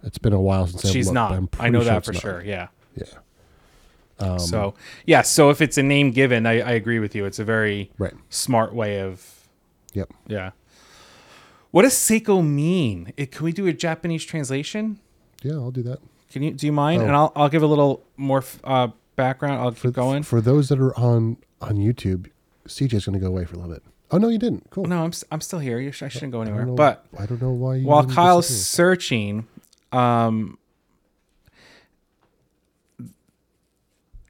[0.03, 1.33] It's been a while since I've She's looked, not.
[1.59, 2.21] I know sure that for not.
[2.21, 2.43] sure.
[2.43, 2.67] Yeah.
[2.95, 4.37] Yeah.
[4.37, 5.21] so yeah.
[5.23, 7.25] So if it's a name given, I, I agree with you.
[7.25, 8.13] It's a very Right.
[8.29, 9.47] smart way of
[9.93, 10.09] Yep.
[10.27, 10.51] yeah.
[11.71, 13.13] What does Seiko mean?
[13.17, 14.99] It, can we do a Japanese translation?
[15.43, 15.99] Yeah, I'll do that.
[16.31, 17.01] Can you do you mind?
[17.01, 17.05] Oh.
[17.05, 19.61] And I'll I'll give a little more uh, background.
[19.61, 20.23] I'll keep going.
[20.23, 22.27] For those that are on on YouTube,
[22.67, 23.83] CJ's going to go away for a little bit.
[24.11, 24.69] Oh no, you didn't.
[24.71, 24.85] Cool.
[24.85, 25.79] no, I'm I'm still here.
[25.79, 26.65] You sh- I shouldn't go I anywhere.
[26.65, 27.75] know- But I don't know why.
[27.75, 29.47] You while Kyle's searching,
[29.93, 30.57] um,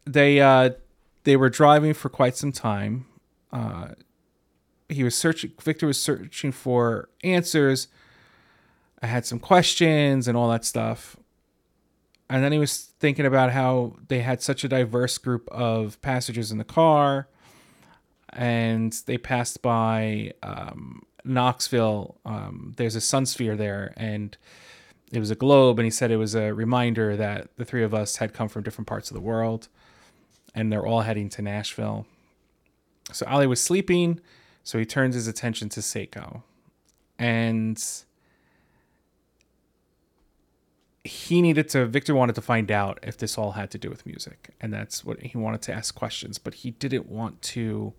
[0.05, 0.71] they uh,
[1.23, 3.05] they were driving for quite some time.
[3.51, 3.89] Uh,
[4.89, 5.51] he was searching.
[5.61, 7.87] Victor was searching for answers.
[9.01, 11.17] I had some questions and all that stuff.
[12.29, 16.51] And then he was thinking about how they had such a diverse group of passengers
[16.51, 17.27] in the car.
[18.33, 22.17] And they passed by um, Knoxville.
[22.25, 24.37] Um, there's a Sunsphere there, and
[25.11, 25.79] it was a globe.
[25.79, 28.63] And he said it was a reminder that the three of us had come from
[28.63, 29.67] different parts of the world,
[30.55, 32.05] and they're all heading to Nashville.
[33.11, 34.19] So Ali was sleeping,
[34.63, 36.43] so he turns his attention to Seiko.
[37.19, 37.81] And
[41.03, 44.05] he needed to Victor wanted to find out if this all had to do with
[44.05, 47.93] music and that's what he wanted to ask questions but he didn't want to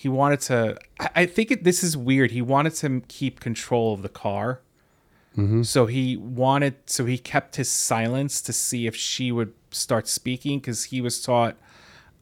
[0.00, 0.78] he wanted to
[1.14, 2.30] I, think it, this is weird.
[2.30, 4.62] He wanted to keep control of the car.
[5.62, 10.58] So he wanted so he kept his silence to see if she would start speaking
[10.58, 11.56] because he was taught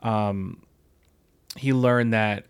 [0.02, 0.62] um
[1.56, 2.46] he learned that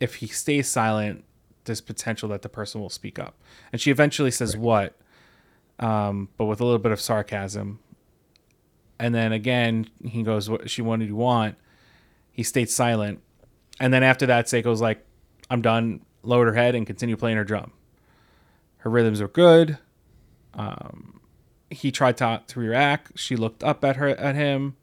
[0.00, 1.24] if he stays silent
[1.64, 3.34] there's potential that the person will speak up.
[3.72, 4.96] And she eventually says what
[5.78, 7.78] um but with a little bit of sarcasm.
[8.98, 11.56] And then again he goes what she wanted you want.
[12.32, 13.20] He stayed silent
[13.80, 15.04] and then after that seiko's like
[15.50, 17.72] i'm done lowered her head and continued playing her drum
[18.78, 19.78] her rhythms were good
[20.54, 21.20] um
[21.70, 24.76] he tried to, to react she looked up at her at him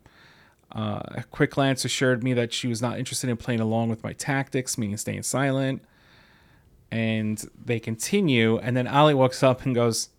[0.74, 4.04] uh, a quick glance assured me that she was not interested in playing along with
[4.04, 5.82] my tactics, meaning staying silent.
[6.90, 10.10] And they continue, and then Ali walks up and goes,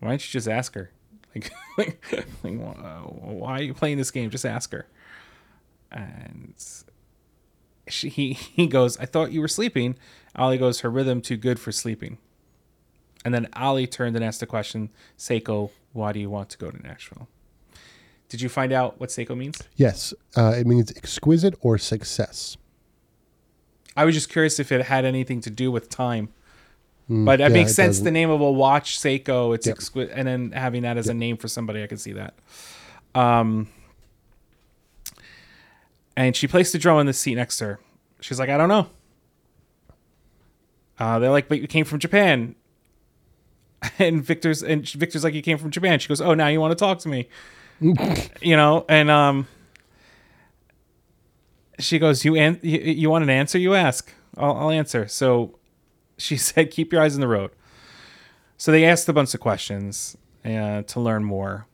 [0.00, 0.90] "Why don't you just ask her?
[1.34, 2.02] Like, like,
[2.42, 4.30] like, why are you playing this game?
[4.30, 4.86] Just ask her."
[5.92, 6.54] And
[7.88, 9.96] she, he he goes, "I thought you were sleeping."
[10.34, 12.18] Ali goes, "Her rhythm too good for sleeping."
[13.24, 16.70] And then Ali turned and asked the question, "Seiko, why do you want to go
[16.70, 17.28] to Nashville?"
[18.28, 19.62] Did you find out what Seiko means?
[19.76, 22.56] Yes, uh, it means exquisite or success.
[23.96, 26.28] I was just curious if it had anything to do with time.
[27.08, 27.98] But that yeah, makes sense.
[27.98, 28.14] The doesn't.
[28.14, 29.76] name of a watch, Seiko, it's Yep.
[29.76, 32.34] exquisite, and then having that as a name for somebody, I can see that.
[33.14, 33.68] Um,
[36.16, 37.80] and she placed the drum in the seat next to her.
[38.20, 38.88] She's like, I don't know.
[40.98, 42.54] Uh, they're like, but you came from Japan.
[43.98, 45.98] And Victor's and Victor's like, you came from Japan.
[46.00, 47.28] She goes, oh, now you want to talk to me,
[48.40, 48.84] you know?
[48.88, 49.46] And um,
[51.78, 53.58] she goes, you an- you, you want an answer?
[53.58, 54.12] You ask.
[54.36, 55.06] I'll, I'll answer.
[55.06, 55.58] So
[56.18, 57.50] she said, keep your eyes on the road.
[58.56, 61.66] So they asked a bunch of questions uh, to learn more.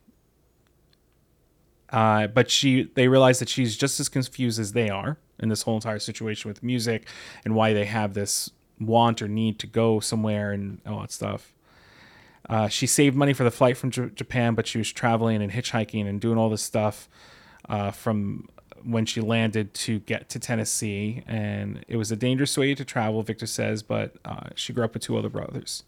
[1.93, 5.63] Uh, but she, they realize that she's just as confused as they are in this
[5.63, 7.07] whole entire situation with music
[7.45, 8.51] and why they have this
[8.81, 11.53] want or need to go somewhere and all that stuff.
[12.49, 15.53] Uh, she saved money for the flight from J- Japan, but she was traveling and
[15.53, 17.09] hitchhiking and doing all this stuff
[17.69, 18.49] uh, from
[18.83, 21.23] when she landed to get to Tennessee.
[21.27, 24.95] And it was a dangerous way to travel, Victor says, but uh, she grew up
[24.95, 25.85] with two other brothers.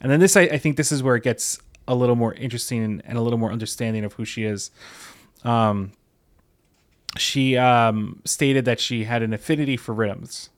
[0.00, 2.84] And then this, I, I think this is where it gets a little more interesting
[2.84, 4.70] and, and a little more understanding of who she is.
[5.44, 5.92] Um,
[7.16, 10.50] she um, stated that she had an affinity for rhythms.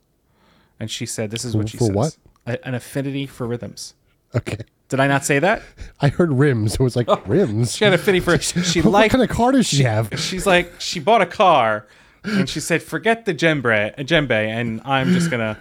[0.80, 1.94] And she said, this is what she for says.
[1.94, 2.16] what?
[2.46, 3.94] A- an affinity for rhythms.
[4.34, 4.58] Okay.
[4.88, 5.62] Did I not say that?
[6.00, 6.74] I heard rims.
[6.74, 7.68] It was like rims.
[7.74, 10.10] Oh, She had a affinity for she what liked kind of car does she have?
[10.18, 11.86] she's like she bought a car
[12.24, 15.58] and she said forget the djembe djembe and I'm just gonna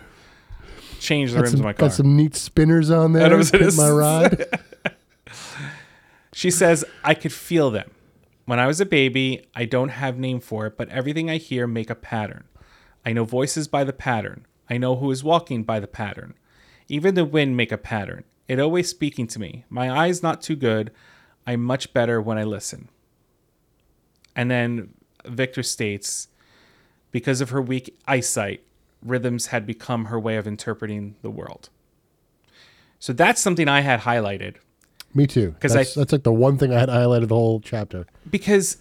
[0.99, 1.89] change the Got rims some, of my car.
[1.89, 3.25] got some neat spinners on there.
[3.25, 4.45] And it was- it Hit is- my ride.
[6.33, 7.89] She says I could feel them.
[8.47, 11.67] When I was a baby, I don't have name for it, but everything I hear
[11.67, 12.45] make a pattern.
[13.05, 14.45] I know voices by the pattern.
[14.69, 16.33] I know who is walking by the pattern.
[16.87, 18.23] Even the wind make a pattern.
[18.47, 19.65] It always speaking to me.
[19.69, 20.91] My eyes not too good.
[21.45, 22.87] I'm much better when I listen.
[24.33, 24.93] And then
[25.25, 26.29] Victor states,
[27.11, 28.63] because of her weak eyesight,
[29.03, 31.67] rhythms had become her way of interpreting the world.
[32.97, 34.55] So that's something I had highlighted
[35.13, 35.51] Me too.
[35.51, 38.05] Because that's, that's like the one thing I had highlighted the whole chapter.
[38.29, 38.77] because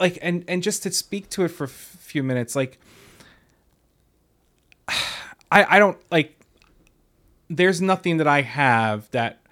[0.00, 2.78] like and and just to speak to it for a few minutes like
[4.88, 6.36] i i don't like
[7.48, 9.42] there's nothing that i have that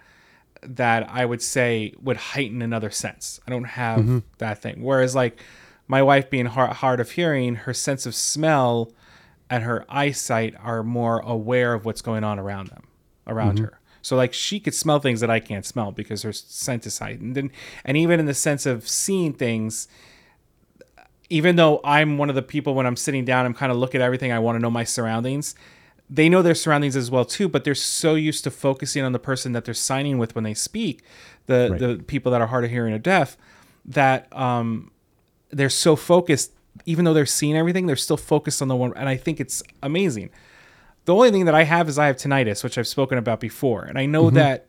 [0.63, 3.41] that i would say would heighten another sense.
[3.47, 4.19] I don't have mm-hmm.
[4.39, 4.83] that thing.
[4.83, 5.41] Whereas like
[5.89, 8.93] my wife being hard, hard of hearing her sense of smell
[9.49, 12.85] and her eyesight are more aware of what's going on around them
[13.27, 13.65] around mm-hmm.
[13.65, 16.99] her so like she could smell things that i can't smell because her scent is
[16.99, 17.51] heightened and
[17.85, 19.89] and even in the sense of seeing things
[21.29, 23.95] even though i'm one of the people when i'm sitting down i'm kind of look
[23.95, 25.55] at everything i want to know my surroundings
[26.09, 29.19] they know their surroundings as well too but they're so used to focusing on the
[29.19, 31.03] person that they're signing with when they speak
[31.47, 31.81] the Right.
[31.81, 33.37] the people that are hard of hearing or deaf
[33.85, 34.91] that um
[35.51, 36.53] they're so focused
[36.87, 39.63] even though they're seeing everything they're still focused on the one and i think it's
[39.83, 40.31] amazing
[41.05, 43.83] the only thing that i have is i have tinnitus which i've spoken about before.
[43.83, 44.37] And i know mm-hmm.
[44.37, 44.67] that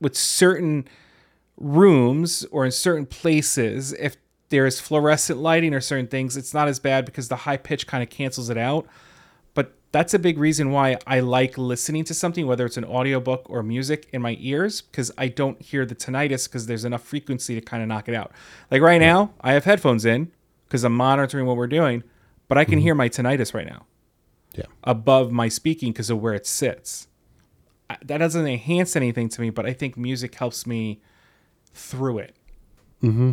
[0.00, 0.86] with certain
[1.56, 4.16] rooms or in certain places if
[4.48, 7.86] there is fluorescent lighting or certain things it's not as bad because the high pitch
[7.86, 8.86] kind of cancels it out.
[9.54, 13.46] But that's a big reason why I like listening to something, whether it's an audiobook
[13.50, 17.54] or music in my ears, because I don't hear the tinnitus because there's enough frequency
[17.54, 18.32] to kind of knock it out.
[18.70, 20.30] Like right now, I have headphones in
[20.66, 22.04] because I'm monitoring what we're doing,
[22.46, 22.82] but I can mm-hmm.
[22.82, 23.84] hear my tinnitus right now
[24.54, 24.64] Yeah.
[24.84, 27.06] above my speaking because of where it sits.
[28.04, 31.00] That doesn't enhance anything to me, but I think music helps me
[31.74, 32.36] through it.
[33.02, 33.32] Mm-hmm.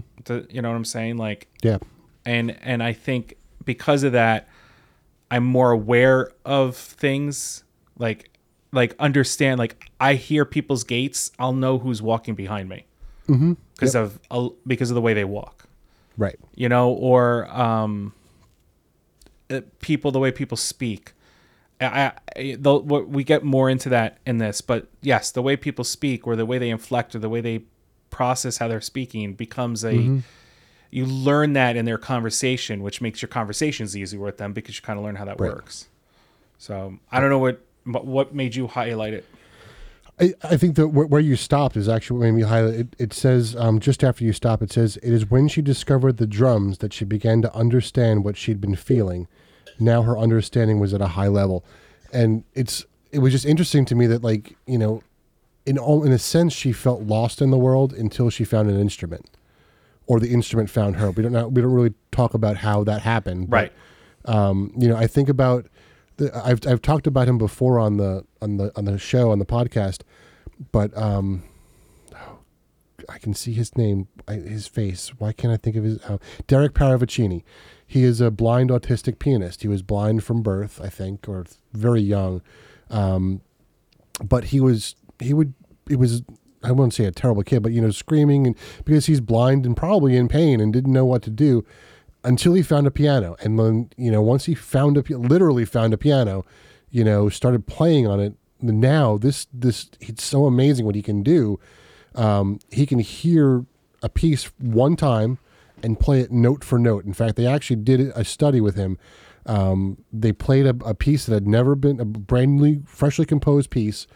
[0.49, 1.17] you know what I'm saying?
[1.17, 1.77] Like, Yeah.
[2.25, 4.47] and and I think because of that,
[5.31, 7.63] I'm more aware of things.
[7.97, 8.29] Like,
[8.71, 9.57] like understand.
[9.57, 11.31] Like, I hear people's gaits.
[11.39, 12.85] I'll know who's walking behind me
[13.73, 15.65] because of uh, because of the way they walk
[16.17, 16.37] Right.
[16.53, 18.13] you know, or um,
[19.49, 21.13] Uh, people the way people speak.
[21.79, 25.83] I, I the, we get more into that in this, but yes, the way people
[25.83, 27.63] speak or the way they inflect or the way they
[28.09, 29.93] process how they're speaking becomes a.
[29.93, 30.19] Mm-hmm.
[30.91, 34.81] You learn that in their conversation, which makes your conversations easier with them because you
[34.81, 35.51] kind of learn how that Right.
[35.51, 35.89] works.
[36.57, 39.25] So I don't know what- what made you highlight it.
[40.19, 42.95] I, I think that where, where you stopped is actually what made me highlight it.
[42.97, 46.27] It says um, just after you stop, it says it is when she discovered the
[46.27, 49.27] drums that she began to understand what she'd been feeling.
[49.79, 51.65] Now her understanding was at a high level,
[52.13, 55.03] and it's it was just interesting to me that like you know,
[55.65, 58.79] in all in a sense she felt lost in the world until she found an
[58.79, 59.29] instrument,
[60.07, 61.11] or the instrument found her.
[61.11, 63.73] We don't know, we don't really talk about how that happened, but,
[64.25, 64.33] Right.
[64.33, 65.65] um, you know, I think about
[66.19, 69.45] I've I've talked about him before on the on the on the show on the
[69.45, 70.01] podcast,
[70.71, 71.43] but um,
[72.13, 72.39] oh,
[73.09, 75.09] I can see his name, his face.
[75.17, 75.99] Why can't I think of his?
[76.03, 77.43] Uh, Derek Paravicini.
[77.87, 79.61] He is a blind autistic pianist.
[79.61, 82.41] He was blind from birth, I think, or very young.
[82.89, 83.41] Um,
[84.23, 85.53] but he was he would
[85.87, 86.23] he was
[86.63, 89.77] I won't say a terrible kid, but you know, screaming and because he's blind and
[89.77, 91.65] probably in pain and didn't know what to do
[92.25, 93.35] until he found a piano.
[93.41, 96.45] And then you know, once he found a literally found a piano,
[96.89, 98.33] you know, started playing on it.
[98.61, 101.59] Now this this it's so amazing what he can do.
[102.15, 103.65] Um, he can hear
[104.01, 105.37] a piece one time
[105.83, 107.05] and play it note for note.
[107.05, 108.97] In fact, they actually did a study with him.
[109.45, 113.69] Um, they played a, a piece that had never been a brand new, freshly composed
[113.69, 114.07] piece.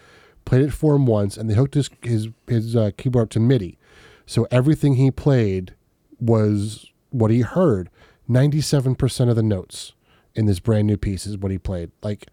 [0.45, 3.39] Played it for him once, and they hooked his his his uh, keyboard up to
[3.39, 3.77] MIDI.
[4.25, 5.75] So everything he played
[6.19, 7.89] was what he heard.
[8.27, 9.93] Ninety-seven percent of the notes
[10.35, 11.91] in this brand new piece is what he played.
[12.03, 12.27] Like,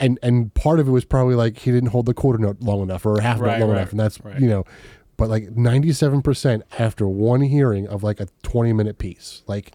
[0.00, 2.80] and and part of it was probably like he didn't hold the quarter note long
[2.82, 4.40] enough or half Right, note long right, enough, and that's right.
[4.40, 4.64] you know.
[5.18, 9.74] But like ninety-seven percent after one hearing of like a twenty-minute piece, like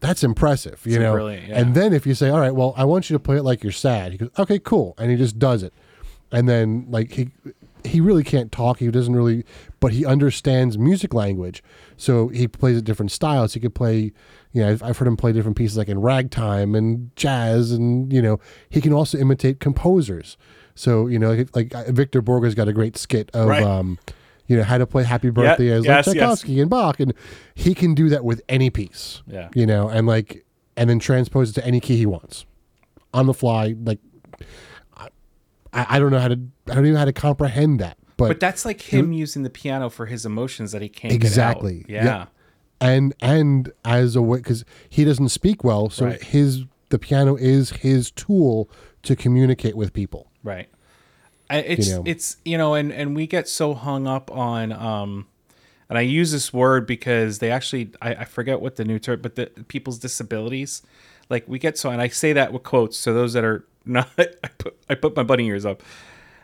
[0.00, 1.28] that's impressive, you It's know.
[1.28, 1.58] yeah.
[1.60, 3.62] And then if you say, "All right, well, I want you to play it like
[3.62, 5.72] you're sad," he goes, "Okay, cool," and he just does it.
[6.32, 7.30] And then like he
[7.84, 8.78] he really can't talk.
[8.78, 9.44] He doesn't really,
[9.80, 11.62] but he understands music language,
[11.96, 13.54] so he plays at different styles.
[13.54, 14.12] He could play,
[14.52, 18.12] you know, I've, I've heard him play different pieces like in ragtime and jazz, and
[18.12, 20.36] you know, he can also imitate composers.
[20.74, 23.48] So you know, like, like uh, Victor Borge's got a great skit of.
[23.48, 23.62] Right.
[23.62, 23.98] um
[24.48, 26.14] you know how to play Happy Birthday as like yes, yes.
[26.14, 27.12] Tchaikovsky and Bach, and
[27.56, 29.48] he can do that with any piece Yeah.
[29.56, 32.46] you know, and like, and then transpose it to any key he wants
[33.12, 33.74] on the fly.
[33.82, 33.98] Like,
[35.88, 37.98] I don't know how to, I don't even know how to comprehend that.
[38.16, 41.84] But, But that's like him using the piano for his emotions that he can't Exactly.
[41.88, 42.04] Yeah.
[42.04, 42.26] Yeah.
[42.80, 46.22] and and as a way because he doesn't speak well, so Right.
[46.22, 48.70] his the piano is his tool
[49.02, 50.30] to communicate with people.
[50.42, 50.68] Right.
[51.50, 52.02] I- It's know.
[52.06, 55.26] it's you know, and and we get so hung up on um,
[55.90, 59.20] and I use this word because they actually I, I forget what the new term,
[59.20, 60.82] but the people's disabilities,
[61.28, 62.96] like we get so, and I say that with quotes.
[62.96, 65.82] So those that are not, I put I put my bunny ears up.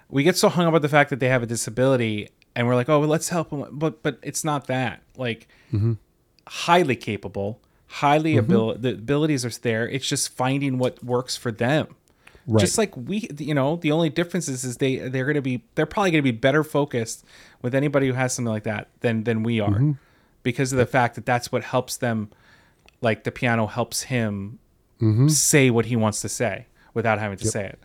[0.08, 2.74] We get so hung up on the fact that they have a disability, and we're
[2.74, 5.02] like, oh, well, let's help them, but but it's not that.
[5.16, 5.48] Like
[6.46, 9.88] highly capable, highly abil the abilities are there.
[9.88, 11.94] It's just finding what works for them.
[12.46, 12.60] Right.
[12.60, 15.62] Just like we, you know, the only difference is, is they they're going to be
[15.76, 17.24] they're probably going to be better focused
[17.62, 19.92] with anybody who has something like that than than we are, Mm-hmm.
[20.42, 22.30] because of the fact that that's what helps them.
[23.00, 24.58] Like the piano helps him
[25.00, 25.26] Mm-hmm.
[25.28, 27.78] say what he wants to say without having to say it.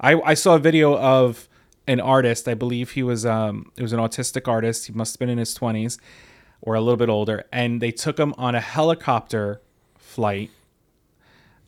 [0.00, 1.48] I I saw a video of
[1.86, 2.48] an artist.
[2.48, 4.86] I believe he was um it was an autistic artist.
[4.86, 5.98] He must have been in his twenties
[6.60, 9.60] or a little bit older, and they took him on a helicopter
[9.96, 10.50] flight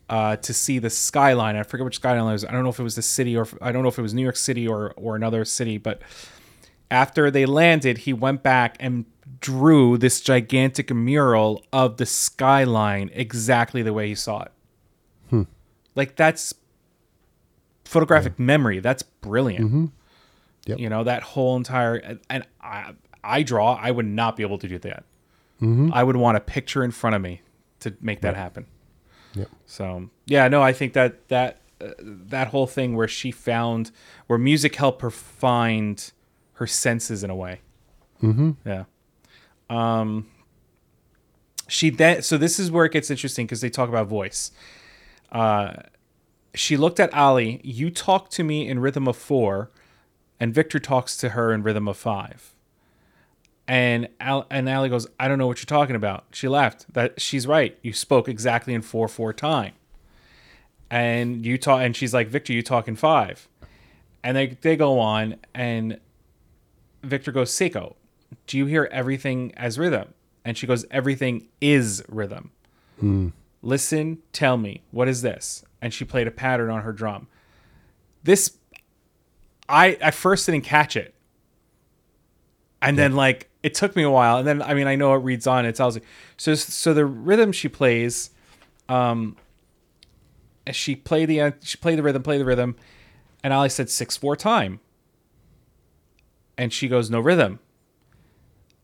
[0.09, 1.55] uh, to see the skyline.
[1.55, 2.45] I forget which skyline it was.
[2.45, 4.13] I don't know if it was the city or I don't know if it was
[4.13, 5.77] New York City or or another city.
[5.77, 6.01] But
[6.91, 9.05] after they landed, he went back and
[9.41, 14.51] drew this gigantic mural of the skyline exactly the way he saw it.
[15.95, 16.53] Like that's
[17.85, 18.79] photographic memory.
[18.79, 19.91] That's brilliant.
[20.65, 20.79] Yep.
[20.79, 22.93] You know that whole entire and I
[23.23, 23.75] I draw.
[23.75, 25.03] I would not be able to do that.
[25.93, 27.41] I would want a picture in front of me
[27.79, 28.67] to make that happen.
[29.35, 29.49] Yep.
[29.65, 33.91] So yeah, no, I think that that uh, that whole thing where she found
[34.27, 36.11] where music helped her find
[36.53, 37.61] her senses in a way.
[38.21, 38.51] Mm-hmm.
[38.65, 38.83] Yeah.
[39.69, 40.27] Um.
[41.67, 44.51] She then so this is where it gets interesting because they talk about voice.
[45.31, 45.73] Uh,
[46.55, 47.61] she looked at Ali.
[47.63, 49.69] You talk to me in rhythm of four,
[50.39, 52.53] and Victor talks to her in rhythm of five.
[53.67, 56.25] And Al- and Allie goes, I don't know what you're talking about.
[56.31, 56.91] She laughed.
[56.93, 57.77] That she's right.
[57.81, 59.73] You spoke exactly in four four time.
[60.89, 63.47] And you talk, and she's like, Victor, you talk in five.
[64.23, 65.99] And they they go on, and
[67.03, 67.95] Victor goes, Seiko,
[68.47, 70.13] do you hear everything as rhythm?
[70.43, 72.51] And she goes, everything is rhythm.
[72.99, 73.29] Hmm.
[73.63, 75.64] Listen, tell me, what is this?
[75.85, 77.27] And she played a pattern on her drum.
[78.23, 78.57] This,
[79.69, 81.13] I at first didn't catch it.
[82.81, 84.37] And then like it took me a while.
[84.39, 86.01] And then i mean i know it reads on it tells you
[86.37, 88.31] so so the rhythm she plays
[88.89, 89.35] um
[90.71, 92.75] she played the she played the rhythm play the rhythm
[93.43, 94.79] and ali said six four time.
[96.57, 97.59] And she goes no rhythm.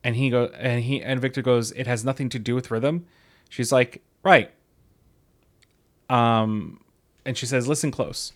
[0.04, 3.06] And he go and he and victor goes it has nothing to do with rhythm.
[3.48, 4.52] She's like right.
[6.08, 6.78] Um
[7.24, 8.32] and she says listen close.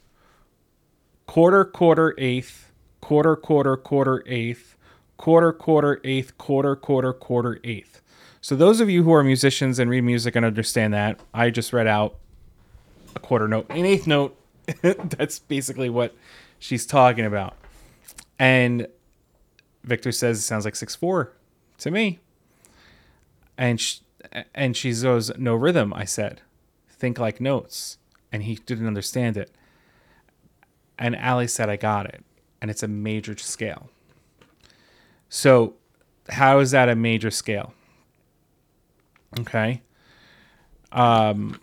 [1.27, 4.77] Quarter quarter eighth quarter quarter quarter eighth
[5.17, 8.01] quarter quarter eighth quarter quarter quarter eighth.
[8.41, 11.73] So those of you who are musicians and read music and understand that i just
[11.73, 12.17] read out
[13.15, 14.37] a quarter note an eighth note.
[14.83, 16.15] That's basically what
[16.59, 17.55] she's talking about.
[18.39, 18.89] And
[19.85, 21.33] victor says it sounds like six four
[21.79, 22.21] to me.
[23.59, 24.01] And sh-
[24.55, 26.41] and she goes no rhythm i said.
[26.89, 27.99] Think like notes
[28.37, 29.51] and he didn't understand it
[30.99, 32.25] and Ali said, I got it.
[32.61, 33.91] And it's a major scale.
[35.29, 35.75] So,
[36.29, 37.73] how is that a major scale?
[39.39, 39.83] Okay.
[40.93, 41.61] Um,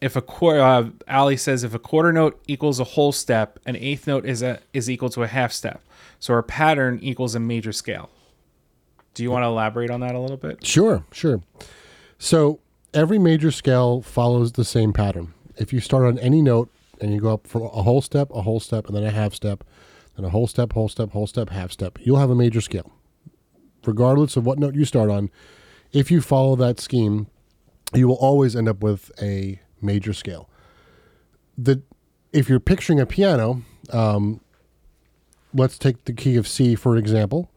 [0.00, 3.76] if a quarter, uh, Ali says if a quarter note equals a whole step, an
[3.76, 5.82] eighth note is a is equal to a half step.
[6.18, 8.10] So our pattern equals a major scale.
[9.14, 10.64] Do you want to elaborate on that a little bit?
[10.66, 11.42] Sure, sure.
[12.18, 12.60] So
[12.94, 15.34] every major scale follows the same pattern.
[15.56, 16.70] If you start on any note
[17.00, 19.34] and you go up for a whole step, a whole step, and then a half
[19.34, 19.64] step,
[20.16, 22.92] then a whole step, whole step, whole step, half step, you'll have a major scale.
[23.84, 25.30] Regardless of what note you start on,
[25.92, 27.28] if you follow that scheme,
[27.94, 30.48] you will always end up with a major scale.
[31.56, 31.82] The
[32.32, 33.62] if you're picturing a piano,
[33.92, 34.40] um,
[35.52, 37.50] let's take the key of C for example.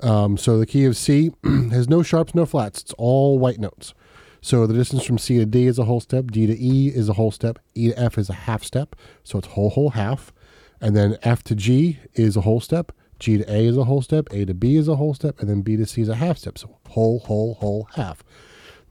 [0.00, 2.80] Um, so the key of C has no sharps, no flats.
[2.80, 3.94] It's all white notes.
[4.40, 6.30] So the distance from C to D is a whole step.
[6.30, 7.58] D to E is a whole step.
[7.74, 8.96] E to F is a half step.
[9.22, 10.32] So it's whole, whole, half.
[10.80, 12.92] And then F to G is a whole step.
[13.18, 14.28] G to A is a whole step.
[14.30, 15.40] A to B is a whole step.
[15.40, 16.56] And then B to C is a half step.
[16.56, 18.24] So whole, whole, whole, half.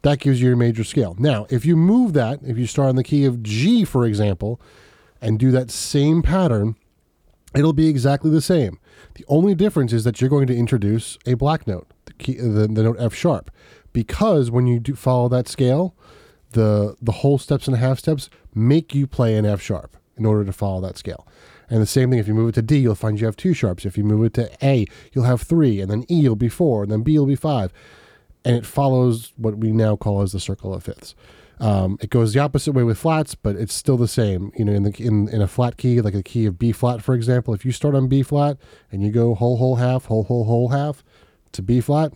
[0.04, 1.16] That gives you your major scale.
[1.20, 4.62] Now, if you move that, if you start on the key of G, for example,
[5.22, 6.76] and do that same pattern,
[7.56, 8.80] it'll be exactly the same.
[9.16, 12.68] The only difference is that you're going to introduce a black note, the key, the,
[12.68, 13.52] the note F sharp,
[13.94, 15.96] because when you do follow that scale,
[16.52, 20.44] the the whole steps and half steps make you play an F sharp in order
[20.44, 21.28] to follow that scale.
[21.70, 23.54] And the same thing if you move it to D, you'll find you have two
[23.54, 23.86] sharps.
[23.86, 26.84] If you move it to A, you'll have three, and then E will be four,
[26.84, 27.72] and then B will be five,
[28.44, 31.14] and it follows what we now call as the circle of fifths.
[31.60, 34.52] Um, it goes the opposite way with flats, but it's still the same.
[34.56, 37.04] You know, in the in, in a flat key, like a key of B flat,
[37.04, 38.58] for example, if you start on B flat
[38.92, 41.04] and you go whole whole half whole whole whole half
[41.52, 42.14] to B flat,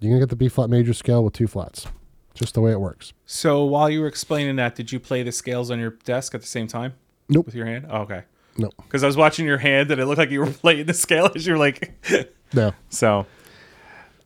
[0.00, 1.86] you're gonna get the B flat major scale with two flats.
[2.34, 3.12] Just the way it works.
[3.26, 6.40] So while you were explaining that, did you play the scales on your desk at
[6.40, 6.94] the same time?
[7.28, 7.46] Nope.
[7.46, 7.86] With your hand?
[7.90, 8.22] Oh, okay.
[8.56, 10.94] No, Because I was watching your hand and it looked like you were playing the
[10.94, 11.92] scale as you were like,
[12.52, 12.72] no.
[12.90, 13.26] so.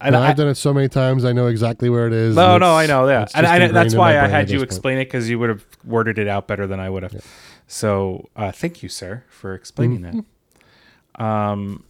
[0.00, 1.24] And No, I, I've done it so many times.
[1.24, 2.34] I know exactly where it is.
[2.36, 4.68] no, no, I know that, and I, that's why I had you this point.
[4.72, 7.24] explain it because you would have worded it out better than I would have.
[7.66, 11.22] So uh, thank you, sir, for explaining that.
[11.24, 11.84] Um,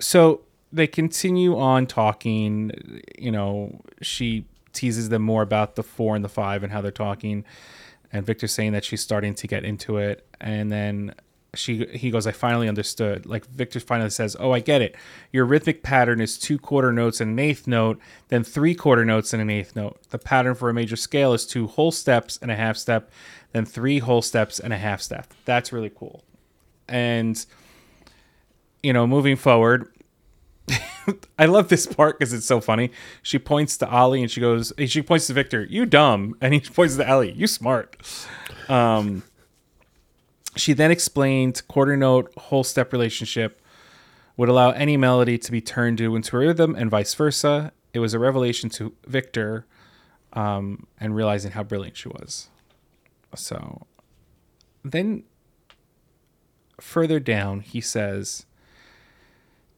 [0.00, 0.40] so
[0.74, 3.00] they continue on talking.
[3.18, 6.90] You know, she teases them more about the four and the five and how they're
[6.90, 7.44] talking,
[8.12, 11.14] and Victor's saying that she's starting to get into it, and then
[11.56, 13.26] she he goes, I finally understood.
[13.26, 14.96] Like Victor finally says, Oh, I get it.
[15.32, 17.98] Your rhythmic pattern is two quarter notes and an eighth note,
[18.28, 20.00] then three quarter notes and an eighth note.
[20.10, 23.10] The pattern for a major scale is two whole steps and a half step,
[23.52, 25.32] then three whole steps and a half step.
[25.44, 26.24] That's really cool.
[26.88, 27.44] And
[28.82, 29.88] you know, moving forward,
[31.38, 32.90] I love this part because it's so funny.
[33.22, 36.36] She points to Ali and she goes, she points to Victor, you dumb.
[36.40, 37.96] And he points to Ali, you smart.
[38.68, 39.22] Um,
[40.56, 43.60] she then explained quarter note whole step relationship
[44.36, 47.72] would allow any melody to be turned to into a rhythm and vice versa.
[47.92, 49.66] It was a revelation to Victor
[50.32, 52.48] um, and realizing how brilliant she was.
[53.36, 53.86] So
[54.84, 55.24] then
[56.80, 58.46] further down, he says,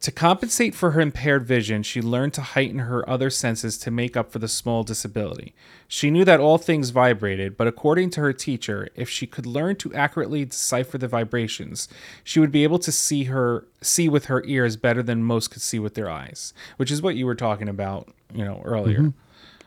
[0.06, 4.16] to compensate for her impaired vision, she learned to heighten her other senses to make
[4.16, 5.52] up for the small disability.
[5.88, 9.74] She knew that all things vibrated, but according to her teacher, if she could learn
[9.78, 11.88] to accurately decipher the vibrations,
[12.22, 15.60] she would be able to see her see with her ears better than most could
[15.60, 19.12] see with their eyes, which is what you were talking about, you know, earlier.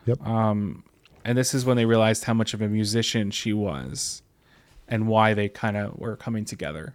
[0.06, 0.26] Yep.
[0.26, 0.84] Um,
[1.22, 4.22] And this is when they realized how much of a musician she was
[4.88, 6.94] and why they kind of were coming together.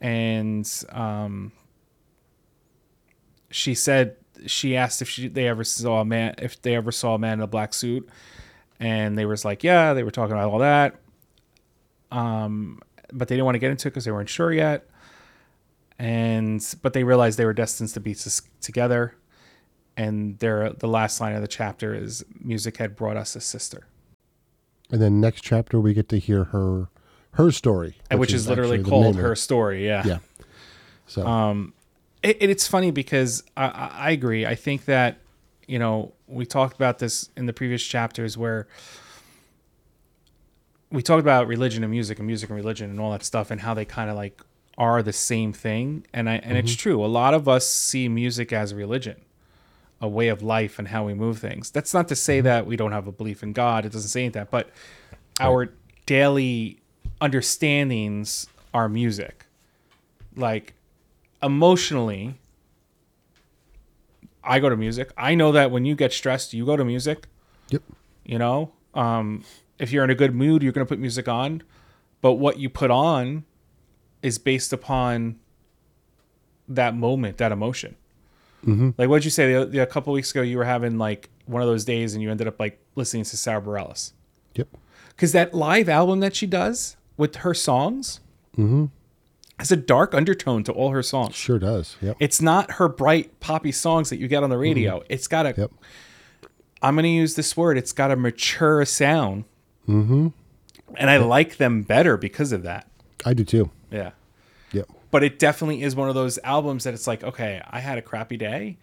[0.00, 1.52] And um,
[3.50, 7.14] she said she asked if she they ever saw a man if they ever saw
[7.14, 8.08] a man in a black suit.
[8.80, 10.96] And they was like yeah they were talking about all that.
[12.10, 12.80] Um
[13.12, 14.88] but they didn't want to get into it because they weren't sure yet.
[15.98, 19.14] And but they realized they were destined to be s- together.
[19.96, 23.88] And their the last line of the chapter is music had brought us a sister.
[24.90, 26.88] And then next chapter we get to hear her
[27.32, 30.02] her story, and which, is, literally called her story yeah.
[30.06, 30.18] Yeah.
[31.06, 31.74] So Um,
[32.22, 34.46] it, it- it's funny because I, I agree.
[34.46, 35.18] I think that
[35.66, 38.66] you know we talked about this in the previous chapters where
[40.90, 43.60] we talked about religion and music and music and religion and all that stuff and
[43.60, 44.40] how they kind of like
[44.76, 46.06] are the same thing.
[46.12, 46.78] And I and it's mm-hmm.
[46.78, 47.04] true.
[47.04, 49.20] A lot of us see music as religion,
[50.00, 51.70] a way of life and how we move things.
[51.70, 52.44] That's not to say mm-hmm.
[52.44, 53.84] that we don't have a belief in God.
[53.84, 54.70] It doesn't say any of that, but
[55.40, 55.72] our
[56.06, 56.80] daily
[57.20, 59.44] understandings are music.
[60.36, 60.74] Like
[61.42, 62.38] emotionally,
[64.42, 65.12] I go to music.
[65.16, 67.26] I know that when you get stressed, you go to music.
[67.70, 67.82] yep.
[68.24, 69.44] You know, um,
[69.78, 71.62] if you're in a good mood, you're going to put music on.
[72.20, 73.44] But what you put on
[74.22, 75.38] is based upon
[76.68, 77.96] that moment, that emotion.
[78.98, 80.42] Like, what'd you say the, the, a couple weeks ago?
[80.42, 83.36] You were having like one of those days, and you ended up like listening to
[83.36, 84.12] Sara Bareilles.
[84.56, 84.68] Yep.
[85.10, 88.18] because that live album that she does with her songs
[89.58, 91.34] has a dark undertone to all her songs.
[91.34, 91.96] Sure does.
[92.00, 92.16] Yep.
[92.20, 95.02] It's not her bright poppy songs that you get on the radio.
[95.08, 95.54] It's got a.
[95.56, 95.72] Yep.
[96.80, 97.76] I'm going to use this word.
[97.76, 99.44] It's got a mature sound.
[99.88, 100.28] Mm-hmm.
[100.96, 102.86] And I like them better because of that.
[103.26, 103.70] I do too.
[103.90, 104.12] Yeah.
[104.72, 104.88] Yep.
[105.10, 108.02] But it definitely is one of those albums that it's like, okay, I had a
[108.02, 108.76] crappy day.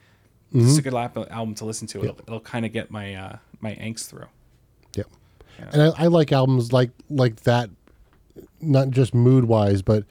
[0.52, 2.04] This is a good lap- album to listen to.
[2.04, 4.28] It'll, it'll kind of get my uh, my angst through.
[4.96, 5.08] Yep.
[5.72, 7.70] And I, I like albums like like that,
[8.62, 10.06] not just mood wise, but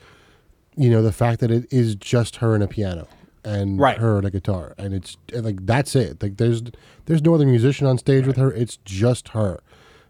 [0.76, 3.06] you know the fact that it is just her and a piano
[3.44, 3.98] and Right.
[3.98, 6.22] her and a guitar, and it's like that's it.
[6.22, 6.62] Like there's
[7.06, 8.52] there's no other musician on stage with her.
[8.52, 9.60] It's just her.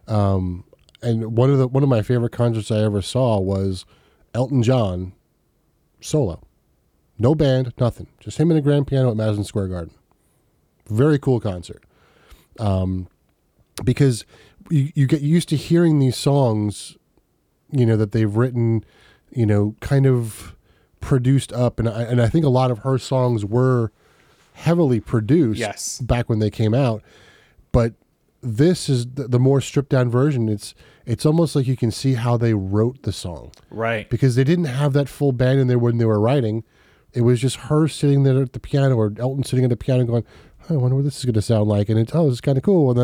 [0.07, 0.65] Um,
[1.03, 3.85] and one of the one of my favorite concerts I ever saw was
[4.35, 5.12] Elton John
[6.01, 6.41] solo,
[7.19, 9.95] no band, nothing, just him and a grand piano at Madison Square Garden.
[10.89, 11.83] Very cool concert
[12.61, 13.09] um,
[13.85, 14.25] because
[14.71, 16.97] you, you get used to hearing these songs,
[17.71, 18.85] you know, that they've written,
[19.35, 20.55] you know, kind of
[21.01, 21.78] produced up.
[21.78, 23.93] And I, and I think a lot of her songs were
[24.55, 26.01] heavily produced Yes.
[26.01, 27.03] back when they came out.
[27.72, 27.95] But
[28.41, 30.49] this is the, the more stripped down version.
[30.49, 30.74] It's,
[31.07, 34.09] it's almost like you can see how they wrote the song Right.
[34.09, 36.62] because they didn't have that full band in there when they were writing.
[37.12, 40.05] It was just her sitting there at the piano or Elton sitting at the piano
[40.05, 40.24] going,
[40.68, 41.89] I wonder what this is going to sound like.
[41.89, 42.91] And it's, oh, this is kind of cool.
[42.91, 42.99] And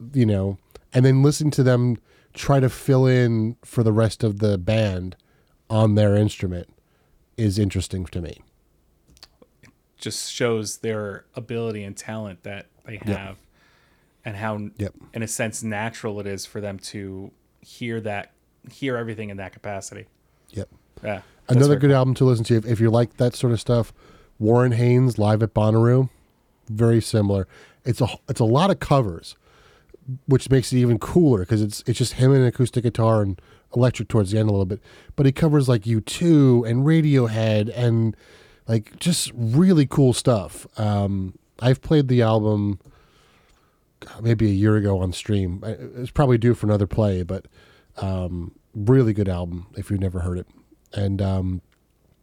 [0.00, 0.58] then, you know,
[0.94, 1.98] and then listen to them
[2.36, 5.16] try to fill in for the rest of the band
[5.68, 6.68] on their instrument
[7.36, 8.40] is interesting to me.
[9.98, 13.38] Just shows their ability and talent that they have,
[14.24, 14.94] and how, Yep.
[15.14, 17.32] in a sense, natural it is for them to
[17.62, 18.32] hear that,
[18.70, 20.06] hear everything in that capacity.
[20.50, 20.68] Yep.
[21.02, 21.22] Yeah.
[21.48, 21.96] Another good cool.
[21.96, 23.92] album to listen to if, if you like that sort of stuff.
[24.38, 26.10] Warren Haynes live at Bonnaroo,
[26.68, 27.48] very similar.
[27.84, 29.34] It's a it's a lot of covers,
[30.26, 33.40] which makes it even cooler because it's it's just him and an acoustic guitar and
[33.74, 34.80] electric towards the end a little bit.
[35.16, 38.16] But he covers like U two and Radiohead and
[38.68, 40.66] like just really cool stuff.
[40.78, 42.78] Um, I've played the album
[44.20, 45.62] maybe a year ago on stream.
[45.64, 47.46] It's probably due for another play, but
[47.96, 50.46] um, really good album if you've never heard it.
[50.92, 51.62] And um,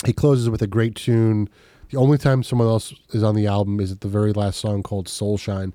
[0.06, 1.50] he closes with a great tune.
[1.90, 4.84] The only time someone else is on the album is at the very last song
[4.84, 5.74] called Soulshine.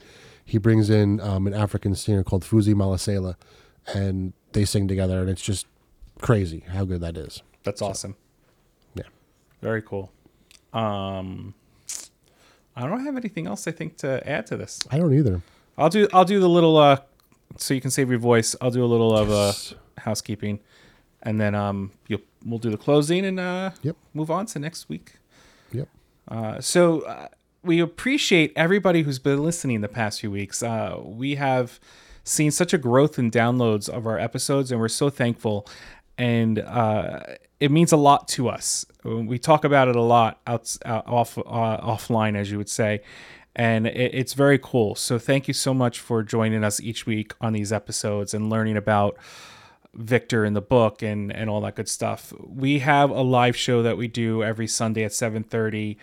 [0.49, 3.35] He brings in um, an African singer called Vusi Mahlasela,
[3.95, 5.67] and they sing together, and it's just
[6.23, 7.43] crazy how good that is.
[7.65, 8.17] That's awesome.
[8.95, 9.03] Yeah.
[9.61, 10.11] Very cool.
[10.73, 11.53] Um,
[12.75, 14.79] I don't have anything else I think to add to this.
[14.91, 15.43] I don't either.
[15.77, 16.99] I'll do I'll do the little uh
[17.57, 18.57] so you can save your voice.
[18.61, 19.75] I'll do a little of uh Yes.
[19.99, 20.61] housekeeping
[21.23, 23.97] and then um you'll we'll do the closing and uh Yep.
[24.15, 25.15] move on to next week.
[25.73, 25.89] Yep.
[26.29, 27.29] Uh so uh,
[27.69, 30.63] we appreciate everybody who's been listening the past few weeks.
[30.63, 31.79] Uh we have
[32.25, 35.67] seen such a growth in downloads of our episodes and we're so thankful
[36.17, 37.21] and uh
[37.61, 38.87] it means a lot to us.
[39.05, 43.03] We talk about it a lot out, uh, off uh, offline, as you would say,
[43.57, 44.95] and it, it's very cool.
[44.95, 48.77] So thank you so much for joining us each week on these episodes and learning
[48.77, 49.17] about
[49.95, 52.33] Victor in the book and and all that good stuff.
[52.47, 55.99] We have a live show that we do every Sunday at seven thirty,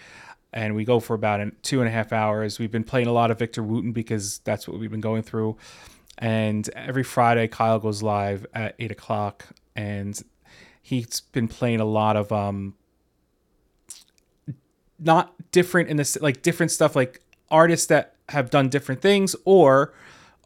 [0.56, 2.58] and we go for about an, two and a half hours.
[2.58, 5.58] We've been playing a lot of Victor Wooten because that's what we've been going through.
[6.18, 9.46] And every Friday, Kyle goes live at eight o'clock,
[9.76, 10.20] and
[10.82, 12.76] he's been playing a lot of um
[14.98, 19.94] not different in this like different stuff like artists that have done different things or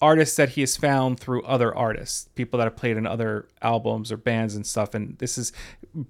[0.01, 4.11] artists that he has found through other artists people that have played in other albums
[4.11, 5.51] or bands and stuff and this is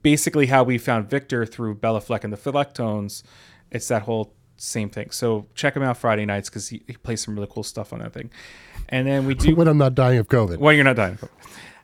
[0.02, 3.24] basically how we found victor through Béla Fleck and the Flecktones.
[3.72, 7.22] It's that whole same thing so check him out friday nights because he, he plays
[7.24, 8.30] some really cool stuff on that thing
[8.90, 10.58] and then we do When I'm not dying of COVID.
[10.58, 11.14] well, you're not dying.
[11.14, 11.30] of COVID.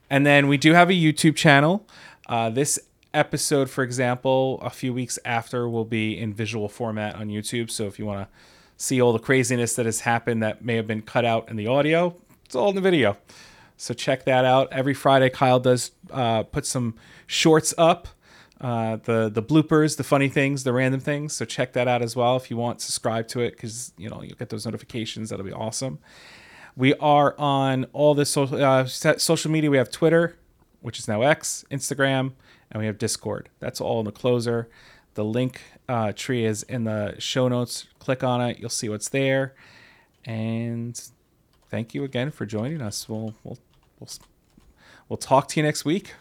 [0.09, 1.87] And then we do have a YouTube channel.
[2.27, 2.79] Uh, this
[3.13, 7.69] episode, for example, a few weeks after will be in visual format on YouTube.
[7.71, 8.35] So if you want to
[8.77, 11.67] see all the craziness that has happened that may have been cut out in the
[11.67, 13.17] audio, it's all in the video.
[13.77, 14.67] So check that out.
[14.71, 16.95] Every Friday, Kyle does uh, put some
[17.27, 18.07] shorts up.
[18.61, 21.33] Uh, the the bloopers, the funny things, the random things.
[21.33, 22.81] So check that out as well if you want.
[22.81, 25.29] Subscribe to it because you know you'll get those notifications.
[25.29, 25.99] That'll be awesome.
[26.77, 29.69] We are on all the social uh, social media.
[29.69, 30.37] We have Twitter,
[30.81, 32.33] which is now X, Instagram,
[32.71, 33.49] and we have Discord.
[33.59, 34.69] That's all in the closer.
[35.15, 37.87] The link uh, tree is in the show notes.
[37.99, 38.59] Click on it.
[38.59, 39.53] You'll see what's there.
[40.25, 41.01] And
[41.69, 43.07] thank you again for joining us.
[43.09, 43.59] We'll we'll
[43.99, 44.09] we'll,
[45.09, 46.13] we'll talk to you next week.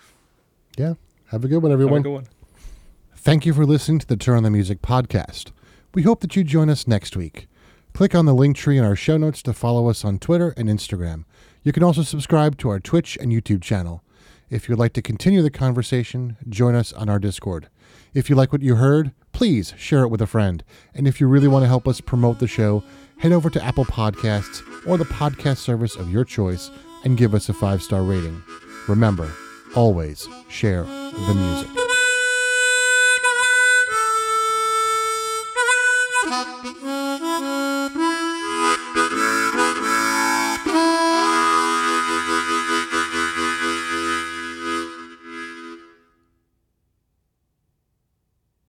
[0.77, 0.95] Yeah.
[1.35, 2.03] Have a good one, Have a everyone.
[2.03, 2.27] good one.
[3.17, 5.51] Thank you for listening to the Turn on the Music podcast.
[5.93, 7.49] We hope that you join us next week.
[7.93, 11.25] Click on the Linktree in our show notes to follow us on Twitter and Instagram.
[11.65, 14.05] You can also subscribe to our Twitch and YouTube channel.
[14.49, 17.69] If you'd like to continue the conversation, join us on our Discord.
[18.15, 20.63] If you like what you heard, please share it with a friend.
[20.95, 22.85] And if you really want to help us promote the show,
[23.19, 26.71] head over to Apple Podcasts or the podcast service of your choice
[27.03, 28.41] and give us a five star rating.
[28.87, 29.29] Remember,
[29.75, 31.84] always share the music.